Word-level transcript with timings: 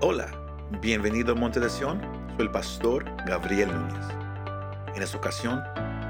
Hola, 0.00 0.28
bienvenido 0.80 1.32
a 1.32 1.34
Monte 1.36 1.60
de 1.60 1.70
Sion, 1.70 2.00
soy 2.36 2.46
el 2.46 2.50
pastor 2.50 3.04
Gabriel 3.26 3.72
Núñez. 3.72 4.04
En 4.94 5.02
esta 5.02 5.16
ocasión, 5.16 5.62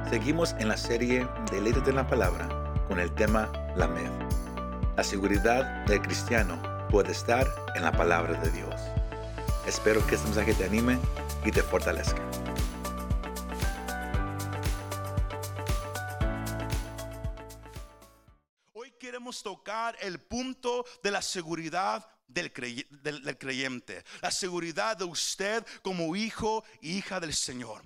seguimos 0.09 0.53
en 0.59 0.69
la 0.69 0.77
serie 0.77 1.29
Deleítate 1.51 1.91
en 1.91 1.97
la 1.97 2.07
Palabra 2.07 2.49
con 2.89 2.99
el 3.01 3.13
tema 3.15 3.53
La 3.77 3.89
Med. 3.89 4.11
La 4.97 5.05
seguridad 5.05 5.85
del 5.87 6.01
cristiano 6.01 6.61
puede 6.91 7.13
estar 7.13 7.47
en 7.75 7.83
la 7.83 7.93
palabra 7.93 8.41
de 8.41 8.51
Dios. 8.51 8.75
Espero 9.67 10.05
que 10.07 10.15
este 10.15 10.27
mensaje 10.27 10.55
te 10.55 10.65
anime 10.65 10.99
y 11.45 11.51
te 11.51 11.63
fortalezca. 11.63 12.23
Hoy 18.73 18.93
queremos 18.99 19.43
tocar 19.43 19.97
el 20.01 20.19
punto 20.19 20.85
de 21.03 21.11
la 21.11 21.21
seguridad 21.21 22.07
del, 22.33 22.53
crey- 22.53 22.87
del- 22.91 23.23
del 23.23 23.39
creyente, 23.39 24.05
la 24.21 24.31
seguridad 24.31 24.97
de 24.97 25.05
usted 25.05 25.65
como 25.83 26.15
hijo 26.17 26.65
y 26.81 26.99
hija 26.99 27.21
del 27.21 27.35
Señor. 27.35 27.83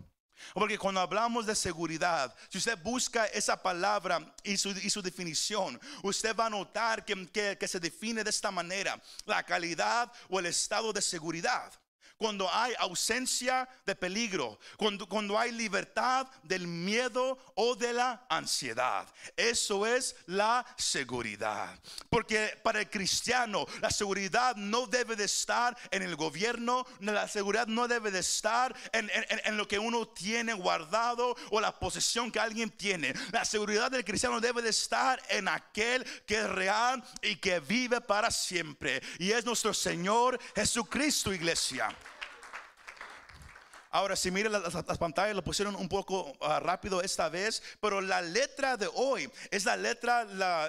Porque 0.52 0.78
cuando 0.78 1.00
hablamos 1.00 1.46
de 1.46 1.54
seguridad, 1.56 2.32
si 2.50 2.58
usted 2.58 2.78
busca 2.82 3.24
esa 3.26 3.60
palabra 3.60 4.34
y 4.44 4.56
su, 4.56 4.70
y 4.70 4.90
su 4.90 5.00
definición, 5.02 5.80
usted 6.02 6.36
va 6.36 6.46
a 6.46 6.50
notar 6.50 7.04
que, 7.04 7.26
que- 7.28 7.56
que 7.58 7.66
se 7.68 7.80
define 7.80 8.22
de 8.22 8.30
esta 8.30 8.50
manera, 8.50 9.00
la 9.24 9.42
calidad 9.42 10.12
o 10.28 10.38
el 10.38 10.46
estado 10.46 10.92
de 10.92 11.00
seguridad. 11.02 11.72
Cuando 12.18 12.50
hay 12.52 12.72
ausencia 12.78 13.68
de 13.84 13.94
peligro, 13.94 14.58
cuando, 14.78 15.06
cuando 15.08 15.38
hay 15.38 15.52
libertad 15.52 16.26
del 16.42 16.66
miedo 16.66 17.38
o 17.54 17.74
de 17.74 17.92
la 17.92 18.26
ansiedad. 18.30 19.06
Eso 19.36 19.86
es 19.86 20.16
la 20.26 20.64
seguridad. 20.78 21.78
Porque 22.08 22.58
para 22.62 22.80
el 22.80 22.90
cristiano 22.90 23.66
la 23.80 23.90
seguridad 23.90 24.56
no 24.56 24.86
debe 24.86 25.14
de 25.14 25.24
estar 25.24 25.76
en 25.90 26.02
el 26.02 26.16
gobierno, 26.16 26.86
la 27.00 27.28
seguridad 27.28 27.66
no 27.66 27.86
debe 27.86 28.10
de 28.10 28.20
estar 28.20 28.74
en, 28.92 29.10
en- 29.44 29.56
lo 29.56 29.68
que 29.68 29.78
uno 29.78 30.06
tiene 30.08 30.52
guardado 30.54 31.34
o 31.50 31.60
la 31.60 31.78
posesión 31.78 32.30
que 32.30 32.40
alguien 32.40 32.70
tiene. 32.70 33.14
La 33.32 33.44
seguridad 33.44 33.90
del 33.90 34.04
cristiano 34.04 34.40
debe 34.40 34.62
de 34.62 34.70
estar 34.70 35.22
en 35.28 35.48
aquel 35.48 36.04
que 36.26 36.38
es 36.40 36.48
real 36.48 37.02
y 37.22 37.36
que 37.36 37.60
vive 37.60 38.00
para 38.00 38.30
siempre. 38.30 39.02
Y 39.18 39.32
es 39.32 39.44
nuestro 39.44 39.72
Señor 39.74 40.38
Jesucristo, 40.54 41.32
iglesia. 41.32 41.94
Ahora, 43.96 44.14
si 44.14 44.30
miran 44.30 44.52
las, 44.52 44.74
las- 44.74 44.86
las 44.86 44.98
pantallas, 44.98 45.34
lo 45.34 45.42
pusieron 45.42 45.74
un 45.74 45.88
poco 45.88 46.36
ah, 46.42 46.60
rápido 46.60 47.00
esta 47.00 47.30
vez, 47.30 47.62
pero 47.80 48.02
la 48.02 48.20
letra 48.20 48.76
de 48.76 48.90
hoy 48.92 49.30
es 49.50 49.64
la 49.64 49.74
letra, 49.74 50.22
la, 50.24 50.68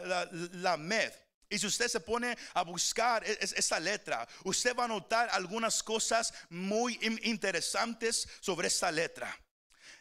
la, 0.54 0.78
med. 0.78 1.12
Y 1.50 1.60
si 1.60 1.68
usted 1.68 1.90
se 1.90 2.00
pone 2.00 2.38
a 2.54 2.62
buscar 2.64 3.26
e- 3.26 3.38
es- 3.42 3.52
esta 3.52 3.82
letra, 3.82 4.26
usted 4.46 4.74
va 4.74 4.86
a 4.86 4.88
notar 4.88 5.28
algunas 5.34 5.84
cosas 5.84 6.34
muy 6.50 6.98
in- 7.02 7.20
interesantes 7.24 8.30
sobre 8.40 8.70
esta 8.70 8.90
letra. 8.94 9.38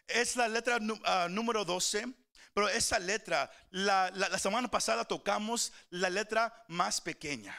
Es 0.07 0.37
la 0.37 0.47
letra 0.47 0.79
ah, 1.05 1.27
número 1.29 1.65
12, 1.65 2.07
pero 2.55 2.69
esa 2.69 3.01
letra, 3.01 3.51
la- 3.71 4.09
la 4.13 4.39
semana 4.39 4.69
pasada 4.69 5.05
tocamos 5.05 5.73
la 5.91 6.11
letra 6.11 6.65
más 6.69 7.01
pequeña. 7.01 7.57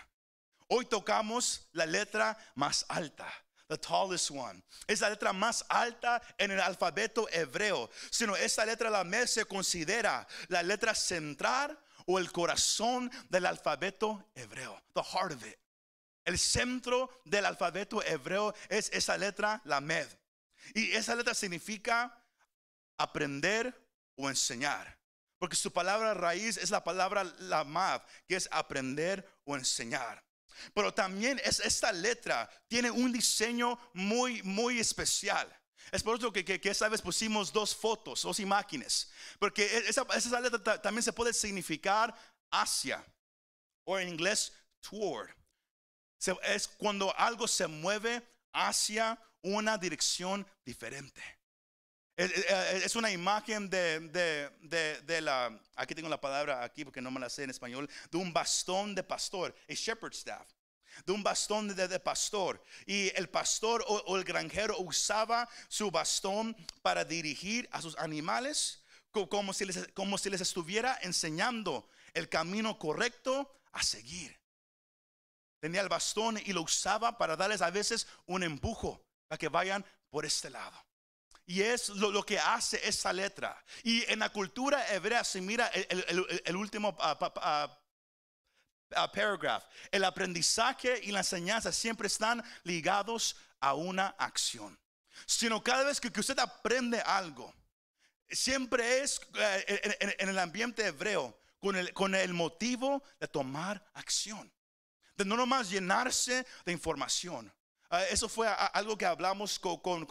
Hoy 0.70 0.86
tocamos 0.86 1.68
la 1.74 1.86
letra 1.86 2.38
más 2.56 2.86
alta. 2.88 3.28
The 3.68 3.78
tallest 3.78 4.32
one. 4.32 4.64
Es 4.88 5.02
la 5.02 5.10
letra 5.10 5.34
más 5.34 5.66
alta 5.68 6.22
en 6.38 6.52
el 6.52 6.60
alfabeto 6.60 7.28
hebreo. 7.32 7.90
Sino 8.10 8.36
esta 8.36 8.66
letra 8.66 8.90
la 8.90 9.04
mes 9.04 9.32
se 9.32 9.46
considera 9.46 10.26
la 10.48 10.64
letra 10.64 10.96
central 10.96 11.78
o 12.06 12.18
el 12.18 12.32
corazón 12.32 13.12
del 13.30 13.46
alfabeto 13.46 14.32
hebreo. 14.36 14.82
The 14.94 15.04
heart 15.04 15.34
of 15.34 15.46
it. 15.46 15.58
El 16.24 16.38
centro 16.38 17.22
del 17.26 17.46
alfabeto 17.46 18.04
hebreo 18.04 18.54
es 18.70 18.90
esa 18.92 19.18
letra, 19.18 19.62
la 19.66 19.80
med. 19.80 20.08
Y 20.74 20.92
esa 20.92 21.16
letra 21.16 21.34
significa 21.34 22.22
aprender 22.98 23.74
o 24.16 24.30
enseñar. 24.30 24.98
Porque 25.40 25.56
su 25.56 25.72
palabra 25.72 26.14
raíz 26.14 26.58
es 26.58 26.72
la 26.72 26.84
palabra 26.84 27.24
lamad, 27.24 28.02
que 28.28 28.36
es 28.36 28.50
aprender 28.52 29.26
o 29.46 29.56
enseñar. 29.56 30.24
Pero 30.74 30.94
también 30.94 31.40
es, 31.44 31.60
esta 31.60 31.92
letra 31.92 32.50
tiene 32.68 32.92
un 32.92 33.12
diseño 33.12 33.80
muy, 33.94 34.42
muy 34.44 34.80
especial. 34.80 35.48
Es 35.92 36.04
por 36.04 36.18
eso 36.18 36.34
que, 36.34 36.60
esta 36.64 36.90
vez 36.90 37.02
pusimos 37.02 37.54
dos 37.54 37.76
fotos, 37.76 38.22
dos 38.24 38.40
imágenes. 38.40 39.10
Porque 39.40 39.66
e, 39.66 39.90
esa, 39.90 40.42
letra 40.42 40.62
ta- 40.62 40.82
también 40.82 41.04
se 41.04 41.14
puede 41.14 41.34
significar 41.34 42.14
hacia. 42.52 43.06
O 43.86 43.98
en 43.98 44.10
inglés, 44.10 44.52
toward. 44.82 45.30
Es 46.44 46.68
cuando 46.68 47.16
algo 47.18 47.48
se 47.48 47.68
mueve 47.68 48.22
hacia 48.52 49.18
una 49.42 49.78
dirección 49.78 50.46
diferente. 50.66 51.37
Es, 52.18 52.96
una 52.96 53.12
imagen 53.12 53.70
de, 53.70 54.00
de- 54.00 54.50
de- 54.62 55.02
de 55.02 55.22
la, 55.22 55.56
aquí 55.76 55.94
tengo 55.94 56.10
la 56.10 56.20
palabra 56.20 56.64
aquí 56.64 56.84
porque 56.84 57.00
no 57.00 57.12
me 57.12 57.20
la 57.20 57.30
sé 57.30 57.44
en 57.44 57.52
español, 57.52 57.88
de 58.10 58.18
un 58.18 58.34
bastón 58.34 58.96
de 58.96 59.04
pastor, 59.04 59.54
a 59.70 59.74
shepherd 59.74 60.14
staff, 60.14 60.48
de 61.06 61.12
un 61.14 61.22
bastón 61.22 61.76
de, 61.76 62.00
pastor. 62.00 62.64
Y 62.88 63.16
el 63.16 63.30
pastor 63.30 63.86
o, 63.88 64.18
el 64.18 64.24
granjero 64.24 64.80
usaba 64.80 65.48
su 65.70 65.92
bastón 65.92 66.56
para 66.82 67.06
dirigir 67.06 67.70
a 67.72 67.84
sus 67.84 67.96
animales 68.00 68.82
co- 69.12 69.30
como 69.30 69.54
si 69.54 69.66
les, 69.66 69.88
como 69.94 70.18
si 70.18 70.32
les 70.32 70.42
estuviera 70.42 70.98
enseñando 71.04 71.88
el 72.16 72.30
camino 72.30 72.80
correcto 72.80 73.60
a 73.74 73.84
seguir. 73.84 74.36
Tenía 75.60 75.82
el 75.82 75.90
bastón 75.90 76.40
y 76.44 76.52
lo 76.52 76.64
usaba 76.64 77.16
para 77.20 77.36
darles 77.36 77.62
a 77.62 77.70
veces 77.70 78.08
un 78.26 78.42
empujo 78.42 79.06
para 79.28 79.38
que 79.38 79.50
vayan 79.50 79.86
por 80.10 80.26
este 80.26 80.50
lado. 80.50 80.87
Y 81.50 81.62
es 81.62 81.88
lo, 81.90 82.26
que 82.26 82.38
hace 82.38 82.86
esa 82.86 83.14
letra. 83.14 83.64
Y 83.82 84.04
en 84.12 84.20
la 84.20 84.30
cultura 84.30 84.94
hebrea 84.94 85.24
se 85.24 85.40
mira 85.40 85.68
el, 85.68 86.56
último 86.58 86.96
ah, 87.00 87.18
paragraph. 89.14 89.64
El 89.90 90.04
aprendizaje 90.04 91.00
y 91.04 91.12
la 91.12 91.20
enseñanza 91.20 91.72
siempre 91.72 92.08
están 92.08 92.44
ligados 92.64 93.38
a 93.62 93.76
una 93.76 94.08
acción. 94.20 94.78
Sino 95.26 95.64
cada 95.64 95.86
vez 95.86 96.02
que, 96.02 96.12
usted 96.20 96.38
aprende 96.38 97.00
algo, 97.00 97.56
siempre 98.30 99.02
es 99.02 99.22
eh, 99.36 100.16
en 100.20 100.28
el 100.28 100.38
ambiente 100.40 100.86
hebreo 100.86 101.40
con 101.60 101.78
el, 101.78 101.94
con 101.94 102.14
el 102.14 102.34
motivo 102.34 103.02
de 103.22 103.28
tomar 103.30 103.84
acción. 103.94 104.52
De 105.16 105.24
no 105.24 105.38
nomás 105.38 105.70
llenarse 105.70 106.46
de 106.66 106.72
información. 106.74 107.52
Ah, 107.90 108.04
eso 108.06 108.28
fue 108.28 108.48
a- 108.48 108.54
a- 108.54 108.66
algo 108.68 108.98
que 108.98 109.06
hablamos 109.06 109.58
co- 109.60 109.82
con, 109.82 110.06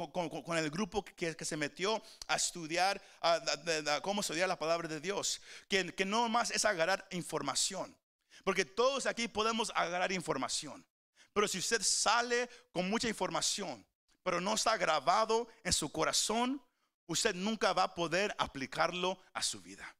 el 0.57 0.71
grupo 0.71 1.05
que, 1.05 1.35
se 1.45 1.57
metió 1.57 2.03
a 2.27 2.37
estudiar 2.37 3.03
ah, 3.21 3.39
de- 3.39 3.83
de- 3.83 4.01
cómo 4.01 4.23
estudiar 4.23 4.49
la 4.49 4.59
palabra 4.59 4.89
de 4.89 5.01
Dios. 5.01 5.41
Que, 5.69 5.95
que 5.95 6.05
no 6.07 6.23
nomás 6.23 6.51
es 6.51 6.65
agarrar 6.65 7.07
información. 7.11 7.95
Porque 8.45 8.65
todos 8.65 9.05
aquí 9.07 9.29
podemos 9.29 9.71
agarrar 9.75 10.11
información. 10.13 10.87
Pero 11.33 11.47
si 11.49 11.59
usted 11.59 11.83
sale 11.83 12.49
con 12.73 12.89
mucha 12.89 13.09
información, 13.09 13.85
pero 14.23 14.41
no 14.41 14.55
está 14.55 14.77
grabado 14.79 15.47
en 15.63 15.73
su 15.73 15.91
corazón, 15.93 16.63
usted 17.07 17.35
nunca 17.35 17.73
va 17.75 17.83
a 17.85 17.95
poder 17.95 18.35
aplicarlo 18.39 19.21
a 19.35 19.43
su 19.43 19.61
vida. 19.61 19.95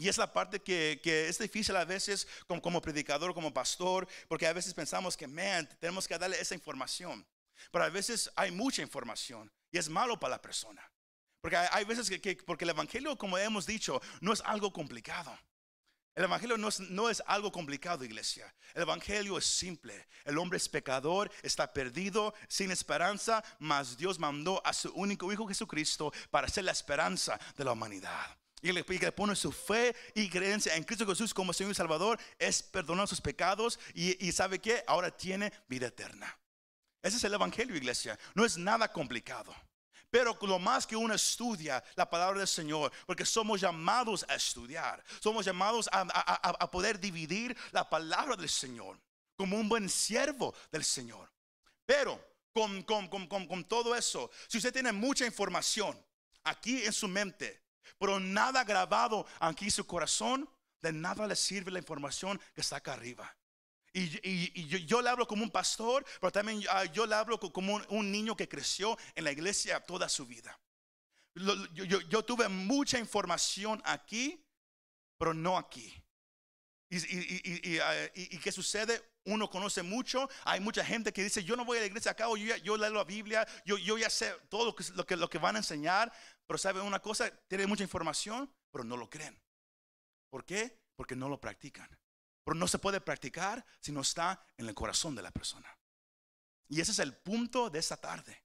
Y 0.00 0.08
es 0.08 0.16
la 0.16 0.32
parte 0.32 0.62
que, 0.62 0.98
es 1.28 1.38
difícil 1.38 1.76
a 1.76 1.84
veces 1.84 2.26
como, 2.46 2.80
predicador, 2.80 3.34
como 3.34 3.52
pastor, 3.52 4.08
porque 4.28 4.46
a 4.46 4.52
veces 4.54 4.72
pensamos 4.72 5.14
que, 5.14 5.26
man, 5.26 5.68
tenemos 5.78 6.08
que 6.08 6.16
darle 6.16 6.40
esa 6.40 6.54
información. 6.54 7.26
Pero 7.70 7.84
a 7.84 7.90
veces 7.90 8.30
hay 8.34 8.50
mucha 8.50 8.80
información 8.80 9.52
y 9.70 9.76
es 9.76 9.90
malo 9.90 10.18
para 10.18 10.36
la 10.36 10.40
persona. 10.40 10.90
Porque 11.42 11.58
hay, 11.58 11.68
hay 11.70 11.84
veces 11.84 12.08
que, 12.08 12.18
que- 12.18 12.36
porque 12.36 12.64
el 12.64 12.70
Evangelio, 12.70 13.18
como 13.18 13.36
hemos 13.36 13.66
dicho, 13.66 14.00
no 14.22 14.32
es 14.32 14.40
algo 14.46 14.72
complicado. 14.72 15.38
El 16.14 16.24
Evangelio 16.24 16.56
no 16.56 16.68
es, 16.68 16.80
no 16.80 17.10
es 17.10 17.22
algo 17.26 17.52
complicado, 17.52 18.02
iglesia. 18.02 18.54
El 18.72 18.84
Evangelio 18.84 19.36
es 19.36 19.44
simple. 19.44 20.08
El 20.24 20.38
hombre 20.38 20.56
es 20.56 20.66
pecador, 20.66 21.30
está 21.42 21.74
perdido, 21.74 22.32
sin 22.48 22.70
esperanza, 22.70 23.44
mas 23.58 23.98
Dios 23.98 24.18
mandó 24.18 24.62
a 24.66 24.72
su 24.72 24.90
único 24.94 25.30
Hijo 25.30 25.46
Jesucristo 25.46 26.10
para 26.30 26.48
ser 26.48 26.64
la 26.64 26.72
esperanza 26.72 27.38
de 27.54 27.64
la 27.64 27.72
humanidad. 27.72 28.39
Y 28.62 28.68
y 28.70 28.72
le 28.72 29.12
pone 29.12 29.34
su 29.36 29.50
fe 29.52 29.94
y 30.14 30.28
creencia 30.28 30.74
en 30.76 30.84
Cristo 30.84 31.06
Jesús 31.06 31.32
como 31.32 31.52
Señor 31.52 31.72
y 31.72 31.74
Salvador, 31.74 32.18
es 32.38 32.62
perdonar 32.62 33.08
sus 33.08 33.20
pecados 33.20 33.78
y, 33.94 34.24
y 34.26 34.32
sabe 34.32 34.58
que 34.58 34.84
ahora 34.86 35.10
tiene 35.16 35.52
vida 35.68 35.86
eterna. 35.86 36.36
Ese 37.02 37.16
es 37.16 37.24
el 37.24 37.32
Evangelio, 37.34 37.74
iglesia. 37.76 38.18
No 38.34 38.44
es 38.44 38.58
nada 38.58 38.92
complicado. 38.92 39.54
Pero 40.10 40.36
lo 40.42 40.58
más 40.58 40.86
que 40.86 40.96
uno 40.96 41.14
estudia 41.14 41.82
la 41.94 42.10
palabra 42.10 42.40
del 42.40 42.48
Señor, 42.48 42.92
porque 43.06 43.24
somos 43.24 43.60
llamados 43.60 44.26
a 44.28 44.34
estudiar, 44.34 45.02
somos 45.20 45.46
llamados 45.46 45.88
a, 45.92 46.00
a- 46.00 46.50
a- 46.64 46.70
poder 46.70 46.98
dividir 46.98 47.56
la 47.70 47.88
palabra 47.88 48.34
del 48.36 48.48
Señor 48.48 49.00
como 49.36 49.56
un 49.56 49.68
buen 49.68 49.88
siervo 49.88 50.52
del 50.72 50.84
Señor. 50.84 51.30
Pero 51.86 52.20
con- 52.52 52.82
con- 52.82 53.06
con- 53.08 53.46
con 53.46 53.64
todo 53.64 53.94
eso, 53.94 54.30
si 54.48 54.58
usted 54.58 54.72
tiene 54.72 54.90
mucha 54.92 55.24
información 55.24 55.96
aquí 56.42 56.82
en 56.84 56.92
su 56.92 57.06
mente, 57.06 57.62
pero 57.98 58.20
nada 58.20 58.64
grabado 58.64 59.26
aquí 59.40 59.70
su 59.70 59.86
corazón, 59.86 60.48
de 60.82 60.92
nada 60.92 61.26
le 61.26 61.36
sirve 61.36 61.70
la 61.70 61.78
información 61.78 62.40
que 62.54 62.60
está 62.62 62.76
acá 62.76 62.94
arriba. 62.94 63.36
Y, 63.92 64.02
y- 64.22 64.86
yo, 64.86 65.02
le 65.02 65.10
hablo 65.10 65.26
como 65.26 65.42
un 65.42 65.50
pastor, 65.50 66.04
pero 66.20 66.30
también 66.30 66.62
ah, 66.70 66.84
yo 66.84 67.06
le 67.06 67.14
hablo 67.16 67.40
co- 67.40 67.52
como 67.52 67.80
un, 67.88 68.10
niño 68.12 68.36
que 68.36 68.48
creció 68.48 68.96
en 69.14 69.24
la 69.24 69.32
iglesia 69.32 69.80
toda 69.80 70.08
su 70.08 70.26
vida. 70.26 70.58
Yo- 71.34 72.00
yo 72.02 72.24
tuve 72.24 72.48
mucha 72.48 72.98
información 72.98 73.82
aquí, 73.84 74.44
pero 75.18 75.34
no 75.34 75.58
aquí. 75.58 75.92
Ah, 76.92 77.94
y- 78.14 78.36
y 78.36 78.38
qué 78.38 78.50
sucede? 78.50 79.00
Uno 79.24 79.48
conoce 79.48 79.82
mucho. 79.82 80.28
Hay 80.44 80.60
mucha 80.60 80.84
gente 80.84 81.12
que 81.12 81.22
dice, 81.22 81.44
yo 81.44 81.54
no 81.56 81.64
voy 81.64 81.78
a 81.78 81.80
la 81.82 81.86
iglesia 81.86 82.12
acá, 82.12 82.26
yo, 82.62 82.76
leo 82.76 82.90
la 82.90 83.04
Biblia, 83.04 83.46
yo, 83.64 83.76
ya 83.98 84.10
sé 84.10 84.34
todo 84.48 84.64
lo 84.64 84.74
que, 84.74 84.84
lo, 84.94 85.04
lo 85.16 85.30
que 85.30 85.38
van 85.38 85.54
a 85.56 85.58
enseñar. 85.60 86.12
Pero 86.46 86.58
saben 86.58 86.82
una 86.82 87.00
cosa, 87.00 87.30
tienen 87.46 87.68
mucha 87.68 87.84
información, 87.84 88.52
pero 88.72 88.82
no 88.84 88.96
lo 88.96 89.08
creen. 89.08 89.40
¿Por 90.30 90.44
qué? 90.44 90.80
Porque 90.96 91.14
no 91.14 91.28
lo 91.28 91.40
practican. 91.40 91.88
Pero 92.44 92.56
no 92.56 92.66
se 92.66 92.78
puede 92.78 93.00
practicar 93.00 93.64
si 93.80 93.92
no 93.92 94.00
está 94.00 94.44
en 94.56 94.66
el 94.68 94.74
corazón 94.74 95.14
de 95.14 95.22
la 95.22 95.30
persona. 95.30 95.76
Y 96.68 96.80
ese 96.80 96.92
es 96.92 96.98
el 96.98 97.14
punto 97.16 97.70
de 97.70 97.78
esta 97.78 97.96
tarde. 97.96 98.42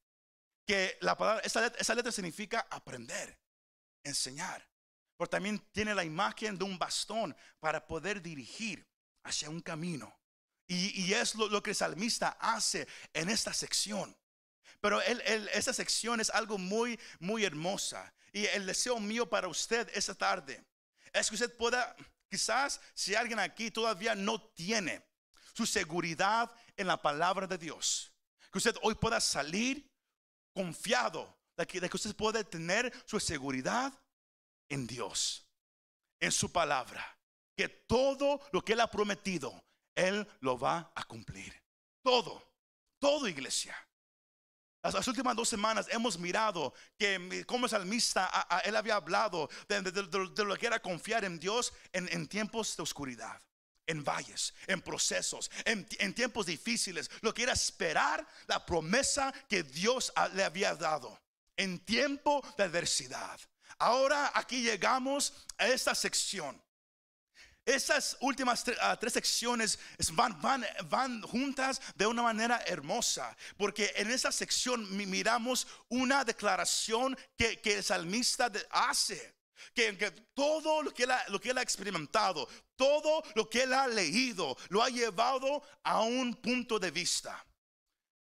Que 0.68 0.98
la 1.02 1.16
palabra, 1.18 1.42
esa 1.44 1.62
letra, 1.62 1.80
esa 1.80 1.96
letra 1.96 2.12
significa 2.12 2.68
aprender, 2.70 3.40
enseñar. 4.04 4.68
Pero 5.18 5.30
también 5.30 5.60
tiene 5.72 5.96
la 5.96 6.04
imagen 6.04 6.58
de 6.58 6.66
un 6.66 6.78
bastón 6.78 7.36
para 7.60 7.86
poder 7.86 8.22
dirigir 8.22 8.86
hacia 9.24 9.50
un 9.50 9.62
camino. 9.62 10.14
Y, 10.68 11.04
y 11.04 11.14
es 11.14 11.36
lo, 11.36 11.62
que 11.62 11.72
el 11.72 11.76
salmista 11.76 12.38
hace 12.40 12.88
en 13.14 13.30
esta 13.30 13.54
sección. 13.54 14.16
Pero 14.82 15.02
él, 15.02 15.22
esta 15.54 15.74
sección 15.74 16.20
es 16.20 16.30
algo 16.30 16.58
muy, 16.58 17.00
muy 17.20 17.46
hermosa. 17.46 18.14
Y 18.34 18.46
el 18.48 18.66
deseo 18.66 19.00
mío 19.00 19.30
para 19.30 19.48
usted 19.48 19.90
esta 19.94 20.14
tarde 20.14 20.64
es 21.14 21.30
que 21.30 21.36
usted 21.36 21.56
pueda, 21.56 21.96
quizás 22.30 22.82
si 22.94 23.16
alguien 23.16 23.40
aquí 23.40 23.72
todavía 23.72 24.16
no 24.16 24.42
tiene 24.42 25.06
su 25.54 25.66
seguridad 25.66 26.52
en 26.76 26.88
la 26.88 27.02
palabra 27.02 27.48
de 27.48 27.58
Dios, 27.58 28.12
que 28.52 28.58
usted 28.58 28.76
hoy 28.82 28.96
pueda 28.96 29.22
salir 29.22 29.90
confiado 30.54 31.34
de 31.56 31.66
que, 31.66 31.80
de 31.80 31.90
que 31.90 31.96
usted 31.96 32.16
puede 32.16 32.44
tener 32.44 32.92
su 33.06 33.20
seguridad 33.20 33.94
en 34.70 34.88
Dios, 34.88 35.48
en 36.20 36.32
su 36.32 36.52
palabra, 36.52 37.18
que 37.56 37.70
todo 37.70 38.42
lo 38.52 38.64
que 38.64 38.74
Él 38.74 38.82
ha 38.82 38.90
prometido, 38.92 39.64
Él 39.96 40.28
lo 40.42 40.58
va 40.58 40.92
a 40.96 41.04
cumplir. 41.06 41.54
Todo, 42.04 42.44
todo 43.00 43.28
iglesia. 43.28 43.76
Las, 44.84 45.08
últimas 45.08 45.36
dos 45.36 45.50
semanas 45.50 45.88
hemos 45.90 46.20
mirado 46.20 46.72
que 46.96 47.18
mi- 47.18 47.44
como 47.44 47.68
salmista, 47.68 48.26
a- 48.32 48.58
a- 48.58 48.60
él 48.60 48.76
había 48.76 48.96
hablado 48.96 49.50
de, 49.68 49.82
lo 50.46 50.56
que 50.58 50.68
era 50.68 50.80
confiar 50.80 51.26
en 51.26 51.40
Dios 51.40 51.74
en, 51.92 52.28
tiempos 52.28 52.78
de 52.78 52.84
oscuridad, 52.84 53.42
en 53.88 54.04
valles, 54.04 54.54
en 54.68 54.84
procesos, 54.84 55.50
en, 55.64 55.88
en 55.98 56.14
tiempos 56.14 56.46
difíciles, 56.46 57.10
lo 57.22 57.34
que 57.34 57.42
era 57.44 57.54
esperar 57.54 58.28
la 58.46 58.64
promesa 58.64 59.34
que 59.50 59.64
Dios 59.64 60.14
le 60.34 60.44
había 60.44 60.76
dado 60.76 61.20
en 61.58 61.80
tiempo 61.80 62.44
de 62.56 62.66
adversidad. 62.66 63.40
Ahora 63.78 64.32
aquí 64.34 64.62
llegamos 64.62 65.34
a 65.58 65.68
esta 65.68 65.94
sección. 65.96 66.62
Estas 67.66 68.16
últimas 68.22 68.64
ah, 68.80 68.96
tres 69.00 69.14
secciones 69.14 69.80
es- 69.98 70.16
van, 70.16 70.40
van, 70.40 70.64
van 70.88 71.22
juntas 71.24 71.82
de 71.96 72.06
una 72.06 72.22
manera 72.22 72.62
hermosa, 72.68 73.36
porque 73.58 73.92
en 73.96 74.12
esta 74.12 74.32
sección 74.32 74.96
mi- 74.96 75.08
miramos 75.08 75.66
una 75.90 76.24
declaración 76.24 77.18
que, 77.36 77.60
el 77.64 77.84
salmista 77.84 78.52
hace. 78.70 79.34
Que, 79.74 79.98
que 79.98 80.12
todo 80.12 80.84
lo 80.84 80.94
que, 80.94 81.04
él 81.04 81.12
ha, 81.12 81.28
lo 81.30 81.42
que 81.42 81.50
él 81.50 81.58
ha 81.58 81.62
experimentado, 81.64 82.48
todo 82.76 83.24
lo 83.34 83.50
que 83.50 83.64
él 83.64 83.74
ha 83.74 83.88
leído, 83.88 84.56
lo 84.70 84.84
ha 84.84 84.90
llevado 84.90 85.64
a 85.84 86.02
un 86.02 86.36
punto 86.36 86.78
de 86.78 86.92
vista. 86.92 87.44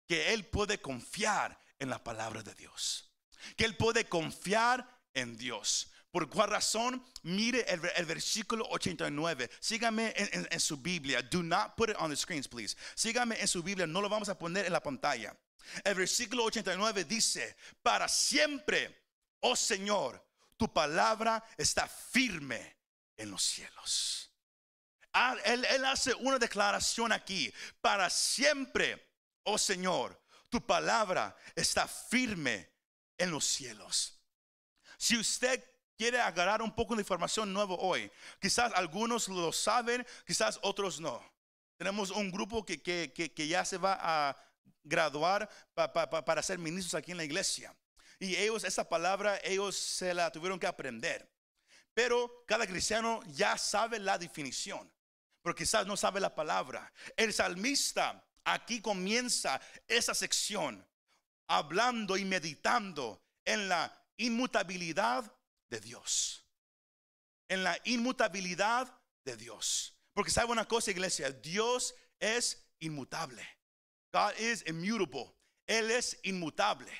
Que 0.06 0.32
él 0.34 0.46
puede 0.46 0.80
confiar 0.80 1.58
en 1.80 1.90
la 1.90 2.02
palabra 2.02 2.44
de 2.44 2.54
Dios. 2.54 3.10
Que 3.56 3.64
él 3.64 3.76
puede 3.76 4.08
confiar 4.08 4.88
en 5.16 5.36
Dios. 5.36 5.90
¿Por 6.12 6.30
cuál 6.30 6.50
razón? 6.50 7.04
Mire 7.24 7.62
el, 7.68 7.80
ver- 7.80 7.92
el 7.96 8.06
versículo 8.06 8.64
89. 8.70 9.50
Sígame 9.60 10.14
en, 10.16 10.28
en- 10.32 10.48
en 10.50 10.60
su 10.60 10.76
Biblia. 10.76 11.20
Do 11.22 11.42
not 11.42 11.74
put 11.76 11.90
it 11.90 11.96
on 11.98 12.10
the 12.10 12.16
screens, 12.16 12.46
please. 12.48 12.76
Sígame 12.94 13.38
en 13.40 13.48
su 13.48 13.62
Biblia. 13.62 13.86
No 13.86 14.00
lo 14.00 14.08
vamos 14.08 14.28
a 14.28 14.38
poner 14.38 14.64
en 14.66 14.72
la 14.72 14.80
pantalla. 14.82 15.36
El 15.84 15.94
versículo 15.96 16.44
89 16.44 17.04
dice, 17.04 17.56
para 17.82 18.08
siempre, 18.08 19.04
oh 19.40 19.56
Señor, 19.56 20.24
tu 20.56 20.72
palabra 20.72 21.44
está 21.58 21.86
firme 21.88 22.76
en 23.16 23.30
los 23.30 23.42
cielos. 23.42 24.30
Ah, 25.12 25.36
él 25.44 25.84
hace 25.84 26.14
una 26.14 26.38
declaración 26.38 27.10
aquí. 27.12 27.52
Para 27.80 28.08
siempre, 28.10 29.10
oh 29.44 29.58
Señor, 29.58 30.18
tu 30.48 30.64
palabra 30.64 31.36
está 31.54 31.88
firme 31.88 32.70
en 33.18 33.30
los 33.30 33.44
cielos. 33.44 34.15
Si 34.98 35.16
usted 35.16 35.62
quiere 35.96 36.20
agarrar 36.20 36.62
un 36.62 36.74
poco 36.74 36.94
de 36.94 37.02
información 37.02 37.52
nueva 37.52 37.74
hoy, 37.74 38.10
quizás 38.40 38.72
algunos 38.74 39.28
lo 39.28 39.52
saben, 39.52 40.06
quizás 40.26 40.58
otros 40.62 41.00
no. 41.00 41.22
Tenemos 41.76 42.10
un 42.10 42.30
grupo 42.30 42.64
que, 42.64 42.82
que- 42.82 43.12
que- 43.12 43.48
ya 43.48 43.64
se 43.64 43.76
va 43.78 43.98
a 44.00 44.36
graduar 44.82 45.48
pa- 45.74 45.92
pa- 45.92 46.08
pa- 46.08 46.24
para 46.24 46.42
ser 46.42 46.58
ministros 46.58 46.94
aquí 46.94 47.10
en 47.12 47.16
la 47.18 47.24
iglesia. 47.24 47.74
Y 48.18 48.34
ellos, 48.36 48.64
esa 48.64 48.88
palabra, 48.88 49.38
ellos 49.44 49.76
se 49.76 50.14
la 50.14 50.30
tuvieron 50.32 50.58
que 50.58 50.66
aprender. 50.66 51.30
Pero 51.92 52.44
cada 52.46 52.66
cristiano 52.66 53.20
ya 53.26 53.56
sabe 53.58 53.98
la 53.98 54.16
definición, 54.18 54.90
pero 55.42 55.54
quizás 55.54 55.86
no 55.86 55.96
sabe 55.96 56.20
la 56.20 56.34
palabra. 56.34 56.92
El 57.16 57.32
salmista 57.32 58.22
aquí 58.44 58.80
comienza 58.80 59.60
esa 59.88 60.14
sección 60.14 60.86
hablando 61.46 62.16
y 62.16 62.24
meditando 62.24 63.22
en 63.44 63.68
la 63.68 63.96
inmutabilidad 64.16 65.32
de 65.68 65.80
Dios. 65.80 66.44
En 67.48 67.62
la 67.62 67.78
inmutabilidad 67.84 68.92
de 69.24 69.36
Dios. 69.36 69.96
Porque 70.12 70.30
sabe 70.30 70.50
una 70.50 70.66
cosa, 70.66 70.90
iglesia, 70.90 71.30
Dios 71.30 71.94
es 72.18 72.66
inmutable. 72.80 73.46
God 74.12 74.32
is 74.38 74.64
immutable. 74.66 75.34
Él 75.66 75.90
es 75.90 76.18
inmutable. 76.22 76.92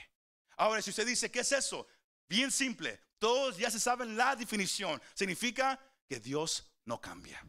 Ahora, 0.57 0.83
si 0.83 0.91
usted 0.91 1.07
dice, 1.07 1.31
¿qué 1.31 1.41
es 1.41 1.53
eso? 1.53 1.87
Bien 2.29 2.51
simple. 2.51 3.01
Todos 3.19 3.57
ya 3.57 3.71
se 3.71 3.81
saben 3.81 4.17
la 4.17 4.37
definición. 4.37 5.01
Significa 5.15 5.81
que 6.09 6.21
Dios 6.21 6.71
no 6.85 7.01
cambia. 7.01 7.43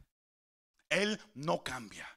Él 0.90 1.19
no 1.34 1.64
cambia. 1.64 2.08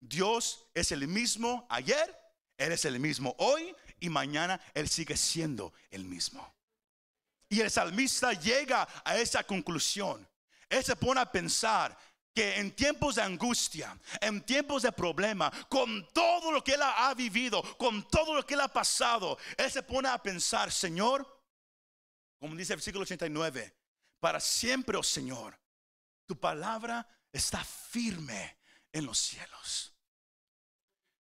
Dios 0.00 0.66
es 0.74 0.92
el 0.92 1.06
mismo 1.08 1.66
ayer, 1.68 2.16
Él 2.56 2.72
es 2.72 2.84
el 2.84 2.98
mismo 3.00 3.34
hoy 3.38 3.74
y 4.00 4.08
mañana 4.08 4.60
Él 4.74 4.88
sigue 4.88 5.16
siendo 5.16 5.72
el 5.90 6.04
mismo. 6.04 6.54
Y 7.48 7.60
el 7.60 7.70
salmista 7.70 8.32
llega 8.32 8.86
a 9.04 9.16
esa 9.16 9.44
conclusión. 9.44 10.28
Él 10.68 10.84
se 10.84 10.96
pone 10.96 11.20
a 11.20 11.30
pensar 11.32 11.96
que 12.34 12.56
en 12.58 12.70
tiempos 12.72 13.16
de 13.16 13.22
angustia, 13.22 13.98
en 14.20 14.42
tiempos 14.42 14.82
de 14.82 14.92
problema, 14.92 15.50
con 15.68 16.06
todo 16.12 16.52
lo 16.52 16.62
que 16.62 16.74
él 16.74 16.82
ha 16.82 17.12
vivido, 17.14 17.62
con 17.76 18.06
todo 18.06 18.34
lo 18.34 18.46
que 18.46 18.54
él 18.54 18.60
ha 18.60 18.68
pasado, 18.68 19.38
él 19.56 19.70
se 19.70 19.82
pone 19.82 20.08
a 20.08 20.22
pensar, 20.22 20.70
Señor, 20.70 21.26
como 22.38 22.54
dice 22.54 22.74
el 22.74 22.76
versículo 22.76 23.02
89, 23.02 23.74
para 24.20 24.38
siempre, 24.38 24.96
oh 24.96 25.02
Señor, 25.02 25.58
tu 26.26 26.38
palabra 26.38 27.08
está 27.32 27.64
firme 27.64 28.58
en 28.92 29.06
los 29.06 29.18
cielos. 29.18 29.94